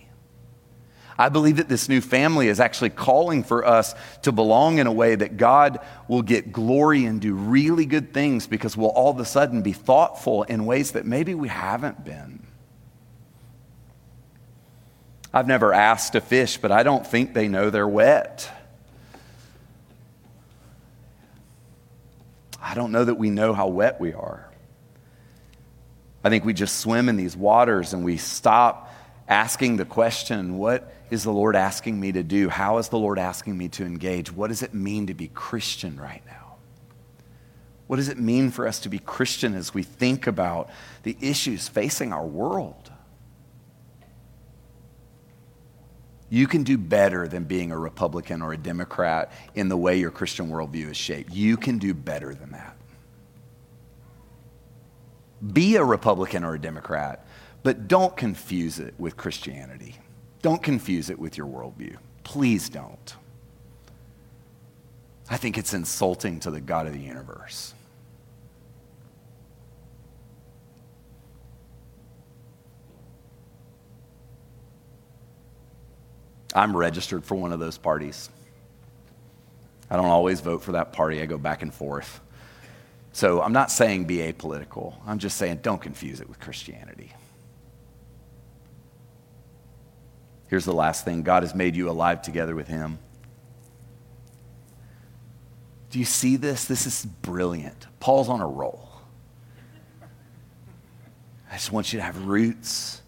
I 1.19 1.29
believe 1.29 1.57
that 1.57 1.67
this 1.67 1.89
new 1.89 1.99
family 1.99 2.47
is 2.47 2.59
actually 2.59 2.91
calling 2.91 3.43
for 3.43 3.65
us 3.65 3.95
to 4.21 4.31
belong 4.31 4.77
in 4.77 4.85
a 4.85 4.91
way 4.91 5.15
that 5.15 5.35
God 5.35 5.79
will 6.07 6.21
get 6.21 6.51
glory 6.51 7.05
and 7.05 7.19
do 7.19 7.33
really 7.33 7.87
good 7.87 8.13
things 8.13 8.45
because 8.45 8.77
we'll 8.77 8.89
all 8.89 9.09
of 9.09 9.19
a 9.19 9.25
sudden 9.25 9.63
be 9.63 9.73
thoughtful 9.73 10.43
in 10.43 10.67
ways 10.67 10.91
that 10.91 11.05
maybe 11.05 11.33
we 11.33 11.47
haven't 11.47 12.05
been. 12.05 12.45
I've 15.33 15.47
never 15.47 15.73
asked 15.73 16.13
a 16.13 16.21
fish, 16.21 16.57
but 16.57 16.71
I 16.71 16.83
don't 16.83 17.05
think 17.05 17.33
they 17.33 17.47
know 17.47 17.71
they're 17.71 17.87
wet. 17.87 18.51
I 22.61 22.75
don't 22.75 22.91
know 22.91 23.05
that 23.05 23.15
we 23.15 23.31
know 23.31 23.53
how 23.53 23.67
wet 23.67 23.99
we 23.99 24.13
are. 24.13 24.46
I 26.27 26.29
think 26.29 26.43
we 26.43 26.51
just 26.51 26.79
swim 26.79 27.07
in 27.07 27.15
these 27.15 27.37
waters 27.37 27.93
and 27.93 28.03
we 28.03 28.17
stop 28.17 28.93
asking 29.29 29.77
the 29.77 29.85
question 29.85 30.57
what 30.57 30.93
is 31.09 31.23
the 31.23 31.31
Lord 31.31 31.55
asking 31.55 31.97
me 31.97 32.11
to 32.11 32.21
do? 32.21 32.49
How 32.49 32.79
is 32.79 32.89
the 32.89 32.97
Lord 32.97 33.17
asking 33.17 33.57
me 33.57 33.69
to 33.69 33.85
engage? 33.85 34.29
What 34.29 34.49
does 34.49 34.61
it 34.61 34.73
mean 34.73 35.07
to 35.07 35.13
be 35.13 35.29
Christian 35.29 35.97
right 35.97 36.21
now? 36.25 36.57
What 37.87 37.95
does 37.95 38.09
it 38.09 38.19
mean 38.19 38.51
for 38.51 38.67
us 38.67 38.81
to 38.81 38.89
be 38.89 38.99
Christian 38.99 39.55
as 39.55 39.73
we 39.73 39.83
think 39.83 40.27
about 40.27 40.69
the 41.03 41.15
issues 41.21 41.69
facing 41.69 42.11
our 42.11 42.27
world? 42.27 42.91
You 46.29 46.45
can 46.45 46.63
do 46.63 46.77
better 46.77 47.29
than 47.29 47.45
being 47.45 47.71
a 47.71 47.77
Republican 47.77 48.41
or 48.41 48.51
a 48.51 48.57
Democrat 48.57 49.31
in 49.55 49.69
the 49.69 49.77
way 49.77 49.97
your 49.97 50.11
Christian 50.11 50.49
worldview 50.49 50.91
is 50.91 50.97
shaped. 50.97 51.31
You 51.31 51.55
can 51.55 51.77
do 51.77 51.93
better 51.93 52.35
than 52.35 52.51
that. 52.51 52.75
Be 55.53 55.75
a 55.75 55.83
Republican 55.83 56.43
or 56.43 56.55
a 56.55 56.59
Democrat, 56.59 57.25
but 57.63 57.87
don't 57.87 58.15
confuse 58.15 58.79
it 58.79 58.93
with 58.97 59.17
Christianity. 59.17 59.95
Don't 60.41 60.61
confuse 60.61 61.09
it 61.09 61.19
with 61.19 61.37
your 61.37 61.47
worldview. 61.47 61.97
Please 62.23 62.69
don't. 62.69 63.15
I 65.29 65.37
think 65.37 65.57
it's 65.57 65.73
insulting 65.73 66.39
to 66.41 66.51
the 66.51 66.61
God 66.61 66.87
of 66.87 66.93
the 66.93 66.99
universe. 66.99 67.73
I'm 76.53 76.75
registered 76.75 77.23
for 77.23 77.35
one 77.35 77.51
of 77.51 77.59
those 77.59 77.77
parties. 77.77 78.29
I 79.89 79.95
don't 79.95 80.05
always 80.05 80.41
vote 80.41 80.63
for 80.63 80.71
that 80.73 80.91
party, 80.91 81.21
I 81.21 81.25
go 81.25 81.37
back 81.37 81.61
and 81.61 81.73
forth. 81.73 82.19
So 83.17 83.41
I'm 83.41 83.51
not 83.51 83.71
saying 83.71 84.05
be 84.05 84.17
apolitical. 84.17 84.93
I'm 85.07 85.17
just 85.17 85.37
saying 85.37 85.61
don't 85.63 85.81
confuse 85.81 86.21
it 86.21 86.29
with 86.29 86.39
Christianity. 86.39 87.11
Here's 90.49 90.65
the 90.65 90.73
last 90.73 91.03
thing 91.03 91.23
God 91.23 91.41
has 91.41 91.55
made 91.55 91.75
you 91.75 91.89
alive 91.89 92.21
together 92.21 92.55
with 92.55 92.67
Him. 92.67 92.99
Do 95.89 95.97
you 95.97 96.05
see 96.05 96.35
this? 96.35 96.65
This 96.65 96.85
is 96.85 97.07
brilliant. 97.07 97.87
Paul's 97.99 98.29
on 98.29 98.39
a 98.39 98.47
roll. 98.47 98.87
I 101.49 101.53
just 101.53 101.71
want 101.71 101.93
you 101.93 101.97
to 101.97 102.05
have 102.05 102.23
roots. 102.27 103.01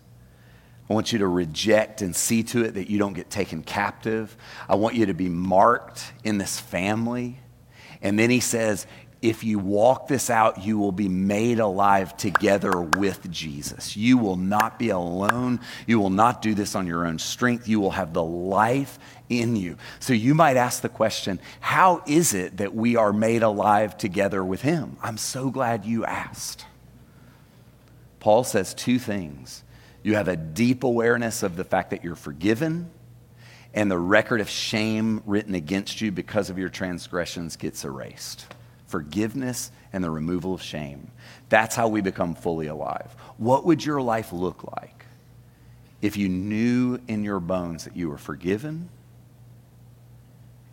I 0.89 0.93
want 0.95 1.13
you 1.13 1.19
to 1.19 1.27
reject 1.27 2.01
and 2.01 2.15
see 2.15 2.41
to 2.45 2.65
it 2.65 2.73
that 2.73 2.89
you 2.89 2.97
don't 2.97 3.13
get 3.13 3.29
taken 3.29 3.61
captive. 3.61 4.35
I 4.67 4.73
want 4.73 4.95
you 4.95 5.05
to 5.05 5.13
be 5.13 5.29
marked 5.29 6.13
in 6.23 6.39
this 6.39 6.59
family. 6.59 7.37
And 8.01 8.17
then 8.17 8.31
he 8.31 8.39
says, 8.39 8.87
if 9.21 9.43
you 9.43 9.59
walk 9.59 10.07
this 10.07 10.29
out, 10.29 10.63
you 10.63 10.77
will 10.77 10.93
be 10.93 11.09
made 11.09 11.59
alive 11.59 12.15
together 12.15 12.79
with 12.79 13.29
Jesus. 13.29 13.97
You 13.97 14.17
will 14.17 14.37
not 14.37 14.79
be 14.79 14.89
alone. 14.89 15.59
You 15.85 15.99
will 15.99 16.09
not 16.09 16.41
do 16.41 16.53
this 16.55 16.73
on 16.73 16.87
your 16.87 17.05
own 17.05 17.19
strength. 17.19 17.67
You 17.67 17.81
will 17.81 17.91
have 17.91 18.13
the 18.13 18.23
life 18.23 18.97
in 19.27 19.57
you. 19.57 19.75
So 19.99 20.13
you 20.13 20.33
might 20.33 20.55
ask 20.55 20.81
the 20.81 20.89
question 20.89 21.41
how 21.59 22.01
is 22.07 22.33
it 22.33 22.57
that 22.57 22.73
we 22.73 22.95
are 22.95 23.11
made 23.11 23.43
alive 23.43 23.97
together 23.97 24.43
with 24.43 24.61
Him? 24.61 24.95
I'm 25.03 25.17
so 25.17 25.49
glad 25.49 25.85
you 25.85 26.05
asked. 26.05 26.65
Paul 28.21 28.45
says 28.45 28.73
two 28.73 28.99
things 28.99 29.63
you 30.01 30.15
have 30.15 30.29
a 30.29 30.37
deep 30.37 30.85
awareness 30.85 31.43
of 31.43 31.57
the 31.57 31.65
fact 31.65 31.89
that 31.89 32.05
you're 32.05 32.15
forgiven. 32.15 32.89
And 33.73 33.91
the 33.91 33.99
record 33.99 34.39
of 34.41 34.49
shame 34.49 35.21
written 35.27 35.53
against 35.53 35.99
you 36.01 36.11
because 36.11 36.49
of 36.49 36.57
your 36.57 36.69
transgressions 36.69 37.57
gets 37.57 37.83
erased 37.83 38.47
forgiveness, 38.89 39.71
and 39.93 40.03
the 40.03 40.09
removal 40.09 40.53
of 40.53 40.61
shame. 40.61 41.11
That's 41.49 41.75
how 41.75 41.87
we 41.87 42.01
become 42.01 42.35
fully 42.35 42.67
alive. 42.67 43.15
What 43.37 43.65
would 43.65 43.83
your 43.85 44.01
life 44.01 44.33
look 44.33 44.63
like 44.75 45.05
if 46.01 46.17
you 46.17 46.27
knew 46.27 46.99
in 47.07 47.23
your 47.23 47.39
bones 47.39 47.85
that 47.85 47.95
you 47.95 48.09
were 48.09 48.17
forgiven 48.17 48.89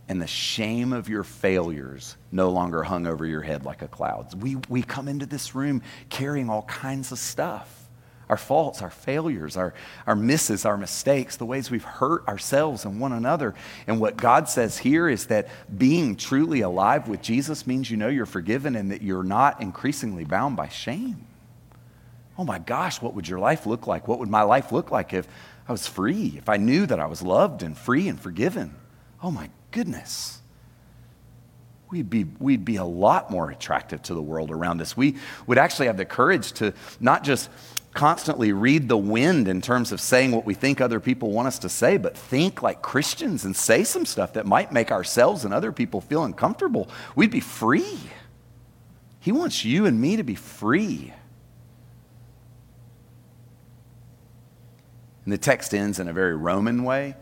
and 0.09 0.21
the 0.21 0.27
shame 0.27 0.93
of 0.93 1.09
your 1.09 1.25
failures 1.25 2.17
no 2.33 2.51
longer 2.51 2.83
hung 2.83 3.07
over 3.07 3.27
your 3.27 3.43
head 3.43 3.65
like 3.65 3.83
a 3.83 3.89
cloud? 3.89 4.41
We, 4.43 4.57
we 4.69 4.83
come 4.83 5.09
into 5.09 5.27
this 5.27 5.55
room 5.55 5.83
carrying 6.09 6.49
all 6.49 6.63
kinds 6.63 7.13
of 7.13 7.19
stuff 7.19 7.86
our 8.29 8.37
faults, 8.37 8.83
our 8.83 8.91
failures, 8.91 9.57
our, 9.57 9.73
our 10.07 10.17
misses, 10.17 10.65
our 10.65 10.77
mistakes, 10.77 11.37
the 11.37 11.47
ways 11.47 11.71
we've 11.71 11.85
hurt 11.85 12.27
ourselves 12.27 12.85
and 12.85 13.01
one 13.01 13.13
another. 13.13 13.55
And 13.87 14.01
what 14.01 14.17
God 14.17 14.49
says 14.49 14.79
here 14.79 15.09
is 15.09 15.27
that 15.27 15.49
being 15.77 16.17
truly 16.17 16.61
alive 16.61 17.09
with 17.09 17.23
Jesus 17.23 17.67
means 17.67 17.91
you 17.91 17.97
know 17.97 18.09
you're 18.09 18.27
forgiven 18.27 18.75
and 18.75 18.91
that 18.91 19.03
you're 19.03 19.23
not 19.23 19.63
increasingly 19.63 20.25
bound 20.25 20.57
by 20.57 20.69
shame. 20.69 21.27
Oh 22.39 22.45
my 22.45 22.59
gosh, 22.59 23.01
what 23.01 23.15
would 23.15 23.29
your 23.29 23.39
life 23.39 23.65
look 23.65 23.87
like? 23.87 24.09
What 24.09 24.19
would 24.19 24.29
my 24.29 24.43
life 24.43 24.73
look 24.73 24.91
like 24.91 25.13
if 25.13 25.27
I 25.69 25.73
was 25.73 25.87
free, 25.87 26.35
if 26.37 26.49
I 26.49 26.57
knew 26.57 26.85
that 26.87 27.01
I 27.01 27.07
was 27.07 27.23
loved 27.23 27.63
and 27.63 27.79
free 27.79 28.09
and 28.09 28.21
forgiven? 28.21 28.75
Oh 29.23 29.31
my 29.31 29.51
goodness. 29.71 30.43
We'd 31.91 32.11
be, 32.11 32.25
we'd 32.25 32.65
be 32.65 32.77
a 32.77 32.85
lot 32.85 33.31
more 33.31 33.51
attractive 33.51 34.03
to 34.03 34.15
the 34.15 34.21
world 34.21 34.51
around 34.51 34.81
us. 34.81 34.97
We 34.97 35.17
would 35.47 35.57
actually 35.57 35.87
have 35.87 35.97
the 35.97 36.05
courage 36.05 36.53
to 36.55 36.75
not 36.99 37.23
just 37.23 37.49
constantly 37.97 38.53
read 38.53 38.89
the 38.89 38.97
wind 38.97 39.49
in 39.49 39.61
terms 39.61 39.91
of 39.91 40.01
saying 40.01 40.31
what 40.31 40.45
we 40.45 40.55
think 40.55 40.81
other 40.81 41.01
people 41.01 41.33
want 41.33 41.49
us 41.49 41.59
to 41.61 41.69
say, 41.69 41.97
but 41.97 42.17
think 42.17 42.63
like 42.63 42.83
Christians 42.83 43.45
and 43.45 43.57
say 43.57 43.83
some 43.83 44.05
stuff 44.05 44.35
that 44.35 44.47
might 44.47 44.71
make 44.71 44.93
ourselves 44.93 45.45
and 45.45 45.53
other 45.53 45.73
people 45.73 46.01
feel 46.01 46.23
uncomfortable. 46.23 46.89
We'd 47.17 47.31
be 47.31 47.41
free. 47.41 47.99
He 49.19 49.33
wants 49.33 49.65
you 49.65 49.87
and 49.87 50.01
me 50.01 50.17
to 50.17 50.23
be 50.23 50.37
free. 50.37 51.13
And 55.25 55.33
the 55.33 55.39
text 55.39 55.75
ends 55.75 55.99
in 55.99 56.07
a 56.07 56.13
very 56.13 56.37
Roman 56.37 56.85
way. 56.85 57.17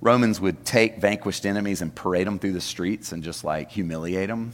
Romans 0.00 0.40
would 0.40 0.64
take 0.64 0.98
vanquished 0.98 1.46
enemies 1.46 1.80
and 1.80 1.94
parade 1.94 2.26
them 2.26 2.38
through 2.38 2.52
the 2.54 2.60
streets 2.60 3.12
and 3.12 3.22
just 3.22 3.44
like 3.44 3.70
humiliate 3.70 4.28
them. 4.28 4.52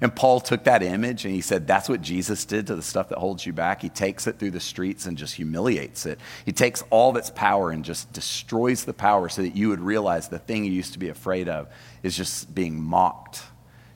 And 0.00 0.14
Paul 0.14 0.40
took 0.40 0.64
that 0.64 0.82
image 0.82 1.24
and 1.24 1.34
he 1.34 1.40
said, 1.40 1.66
That's 1.66 1.88
what 1.88 2.00
Jesus 2.02 2.44
did 2.44 2.66
to 2.68 2.76
the 2.76 2.82
stuff 2.82 3.08
that 3.08 3.18
holds 3.18 3.44
you 3.44 3.52
back. 3.52 3.82
He 3.82 3.88
takes 3.88 4.26
it 4.26 4.38
through 4.38 4.52
the 4.52 4.60
streets 4.60 5.06
and 5.06 5.18
just 5.18 5.34
humiliates 5.34 6.06
it. 6.06 6.20
He 6.44 6.52
takes 6.52 6.84
all 6.90 7.10
of 7.10 7.16
its 7.16 7.30
power 7.30 7.70
and 7.70 7.84
just 7.84 8.12
destroys 8.12 8.84
the 8.84 8.94
power 8.94 9.28
so 9.28 9.42
that 9.42 9.56
you 9.56 9.68
would 9.68 9.80
realize 9.80 10.28
the 10.28 10.38
thing 10.38 10.64
you 10.64 10.72
used 10.72 10.92
to 10.92 10.98
be 10.98 11.08
afraid 11.08 11.48
of 11.48 11.68
is 12.02 12.16
just 12.16 12.54
being 12.54 12.80
mocked. 12.80 13.42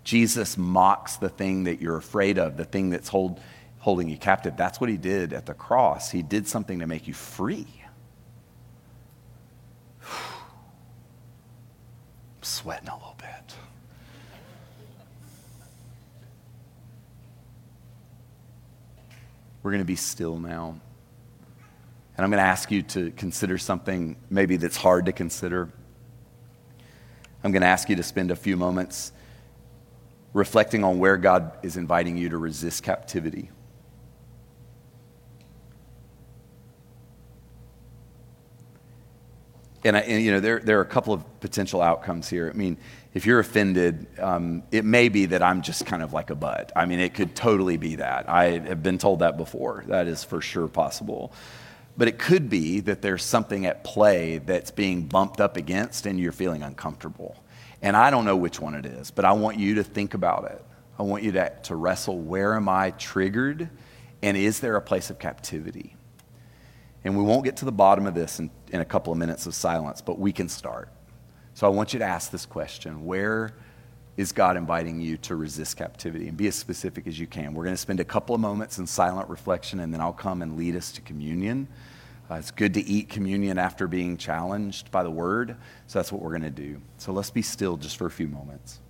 Jesus 0.04 0.58
mocks 0.58 1.16
the 1.16 1.28
thing 1.28 1.64
that 1.64 1.80
you're 1.80 1.96
afraid 1.96 2.38
of, 2.38 2.56
the 2.56 2.64
thing 2.64 2.90
that's 2.90 3.08
hold, 3.08 3.40
holding 3.78 4.08
you 4.08 4.16
captive. 4.16 4.56
That's 4.56 4.80
what 4.80 4.90
he 4.90 4.96
did 4.96 5.32
at 5.32 5.46
the 5.46 5.54
cross. 5.54 6.10
He 6.10 6.22
did 6.22 6.48
something 6.48 6.80
to 6.80 6.86
make 6.86 7.06
you 7.06 7.14
free. 7.14 7.68
I'm 10.02 10.08
sweating 12.42 12.88
a 12.88 12.96
little 12.96 13.14
bit. 13.18 13.54
We're 19.62 19.70
going 19.70 19.80
to 19.80 19.84
be 19.84 19.96
still 19.96 20.38
now. 20.38 20.80
And 22.16 22.24
I'm 22.24 22.30
going 22.30 22.42
to 22.42 22.48
ask 22.48 22.70
you 22.70 22.82
to 22.82 23.10
consider 23.12 23.58
something 23.58 24.16
maybe 24.28 24.56
that's 24.56 24.76
hard 24.76 25.06
to 25.06 25.12
consider. 25.12 25.72
I'm 27.42 27.52
going 27.52 27.62
to 27.62 27.68
ask 27.68 27.88
you 27.88 27.96
to 27.96 28.02
spend 28.02 28.30
a 28.30 28.36
few 28.36 28.56
moments 28.56 29.12
reflecting 30.32 30.84
on 30.84 30.98
where 30.98 31.16
God 31.16 31.52
is 31.62 31.76
inviting 31.76 32.16
you 32.16 32.28
to 32.30 32.38
resist 32.38 32.82
captivity. 32.82 33.50
And, 39.84 39.96
I, 39.96 40.00
and, 40.00 40.22
you 40.22 40.30
know, 40.30 40.40
there, 40.40 40.60
there 40.60 40.78
are 40.78 40.82
a 40.82 40.86
couple 40.86 41.12
of 41.12 41.40
potential 41.40 41.82
outcomes 41.82 42.28
here. 42.28 42.50
I 42.52 42.56
mean, 42.56 42.76
if 43.14 43.26
you're 43.26 43.40
offended, 43.40 44.06
um, 44.18 44.62
it 44.70 44.84
may 44.84 45.08
be 45.08 45.26
that 45.26 45.42
I'm 45.42 45.62
just 45.62 45.86
kind 45.86 46.02
of 46.02 46.12
like 46.12 46.30
a 46.30 46.34
butt. 46.34 46.72
I 46.76 46.86
mean, 46.86 47.00
it 47.00 47.14
could 47.14 47.34
totally 47.34 47.76
be 47.76 47.96
that. 47.96 48.28
I 48.28 48.58
have 48.58 48.82
been 48.82 48.98
told 48.98 49.20
that 49.20 49.36
before. 49.36 49.84
That 49.88 50.06
is 50.06 50.24
for 50.24 50.40
sure 50.40 50.68
possible. 50.68 51.32
But 51.96 52.08
it 52.08 52.18
could 52.18 52.48
be 52.48 52.80
that 52.80 53.02
there's 53.02 53.24
something 53.24 53.66
at 53.66 53.84
play 53.84 54.38
that's 54.38 54.70
being 54.70 55.06
bumped 55.06 55.40
up 55.40 55.56
against 55.56 56.06
and 56.06 56.18
you're 56.18 56.32
feeling 56.32 56.62
uncomfortable. 56.62 57.42
And 57.82 57.96
I 57.96 58.10
don't 58.10 58.24
know 58.24 58.36
which 58.36 58.60
one 58.60 58.74
it 58.74 58.86
is, 58.86 59.10
but 59.10 59.24
I 59.24 59.32
want 59.32 59.58
you 59.58 59.74
to 59.74 59.84
think 59.84 60.14
about 60.14 60.50
it. 60.50 60.64
I 60.98 61.02
want 61.02 61.22
you 61.22 61.32
to, 61.32 61.52
to 61.64 61.76
wrestle 61.76 62.18
where 62.18 62.54
am 62.54 62.68
I 62.68 62.92
triggered? 62.92 63.68
And 64.22 64.36
is 64.36 64.60
there 64.60 64.76
a 64.76 64.82
place 64.82 65.10
of 65.10 65.18
captivity? 65.18 65.96
And 67.04 67.16
we 67.16 67.22
won't 67.24 67.44
get 67.44 67.56
to 67.58 67.64
the 67.64 67.72
bottom 67.72 68.06
of 68.06 68.14
this 68.14 68.38
in, 68.38 68.50
in 68.70 68.80
a 68.80 68.84
couple 68.84 69.12
of 69.12 69.18
minutes 69.18 69.46
of 69.46 69.54
silence, 69.54 70.00
but 70.00 70.18
we 70.18 70.32
can 70.32 70.48
start. 70.48 70.88
So 71.54 71.66
I 71.66 71.70
want 71.70 71.92
you 71.92 71.98
to 71.98 72.04
ask 72.04 72.30
this 72.30 72.46
question 72.46 73.04
Where 73.04 73.54
is 74.16 74.32
God 74.32 74.56
inviting 74.56 75.00
you 75.00 75.16
to 75.18 75.36
resist 75.36 75.76
captivity? 75.76 76.28
And 76.28 76.36
be 76.36 76.46
as 76.46 76.54
specific 76.54 77.06
as 77.06 77.18
you 77.18 77.26
can. 77.26 77.54
We're 77.54 77.64
going 77.64 77.74
to 77.74 77.80
spend 77.80 78.00
a 78.00 78.04
couple 78.04 78.34
of 78.34 78.40
moments 78.40 78.78
in 78.78 78.86
silent 78.86 79.28
reflection, 79.28 79.80
and 79.80 79.92
then 79.92 80.00
I'll 80.00 80.12
come 80.12 80.42
and 80.42 80.56
lead 80.56 80.76
us 80.76 80.92
to 80.92 81.00
communion. 81.00 81.68
Uh, 82.30 82.36
it's 82.36 82.50
good 82.50 82.74
to 82.74 82.80
eat 82.80 83.08
communion 83.08 83.58
after 83.58 83.86
being 83.86 84.16
challenged 84.16 84.90
by 84.90 85.02
the 85.02 85.10
word. 85.10 85.56
So 85.86 85.98
that's 85.98 86.12
what 86.12 86.22
we're 86.22 86.30
going 86.30 86.42
to 86.42 86.50
do. 86.50 86.80
So 86.98 87.12
let's 87.12 87.30
be 87.30 87.42
still 87.42 87.76
just 87.76 87.96
for 87.96 88.06
a 88.06 88.10
few 88.10 88.28
moments. 88.28 88.80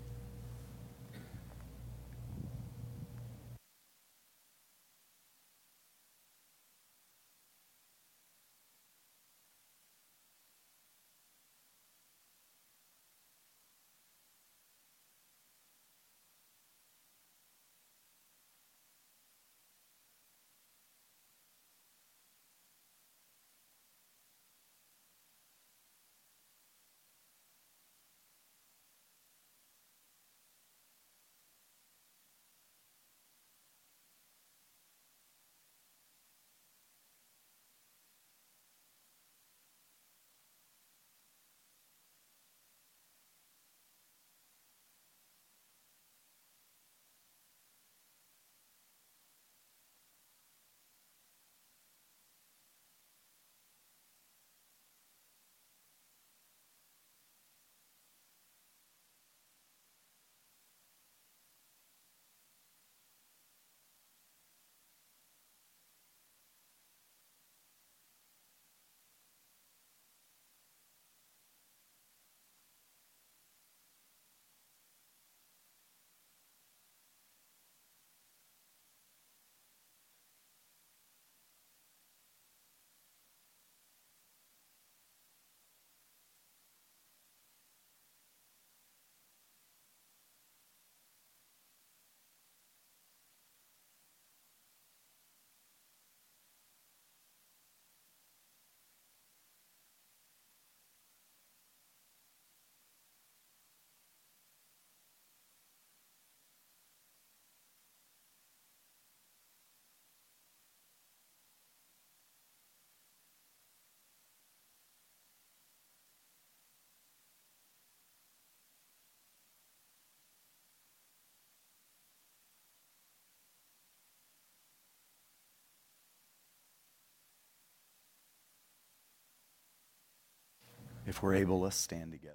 If 131.13 131.23
we're 131.23 131.35
able, 131.35 131.61
let's 131.61 131.77
stand 131.77 132.11
together. 132.11 132.31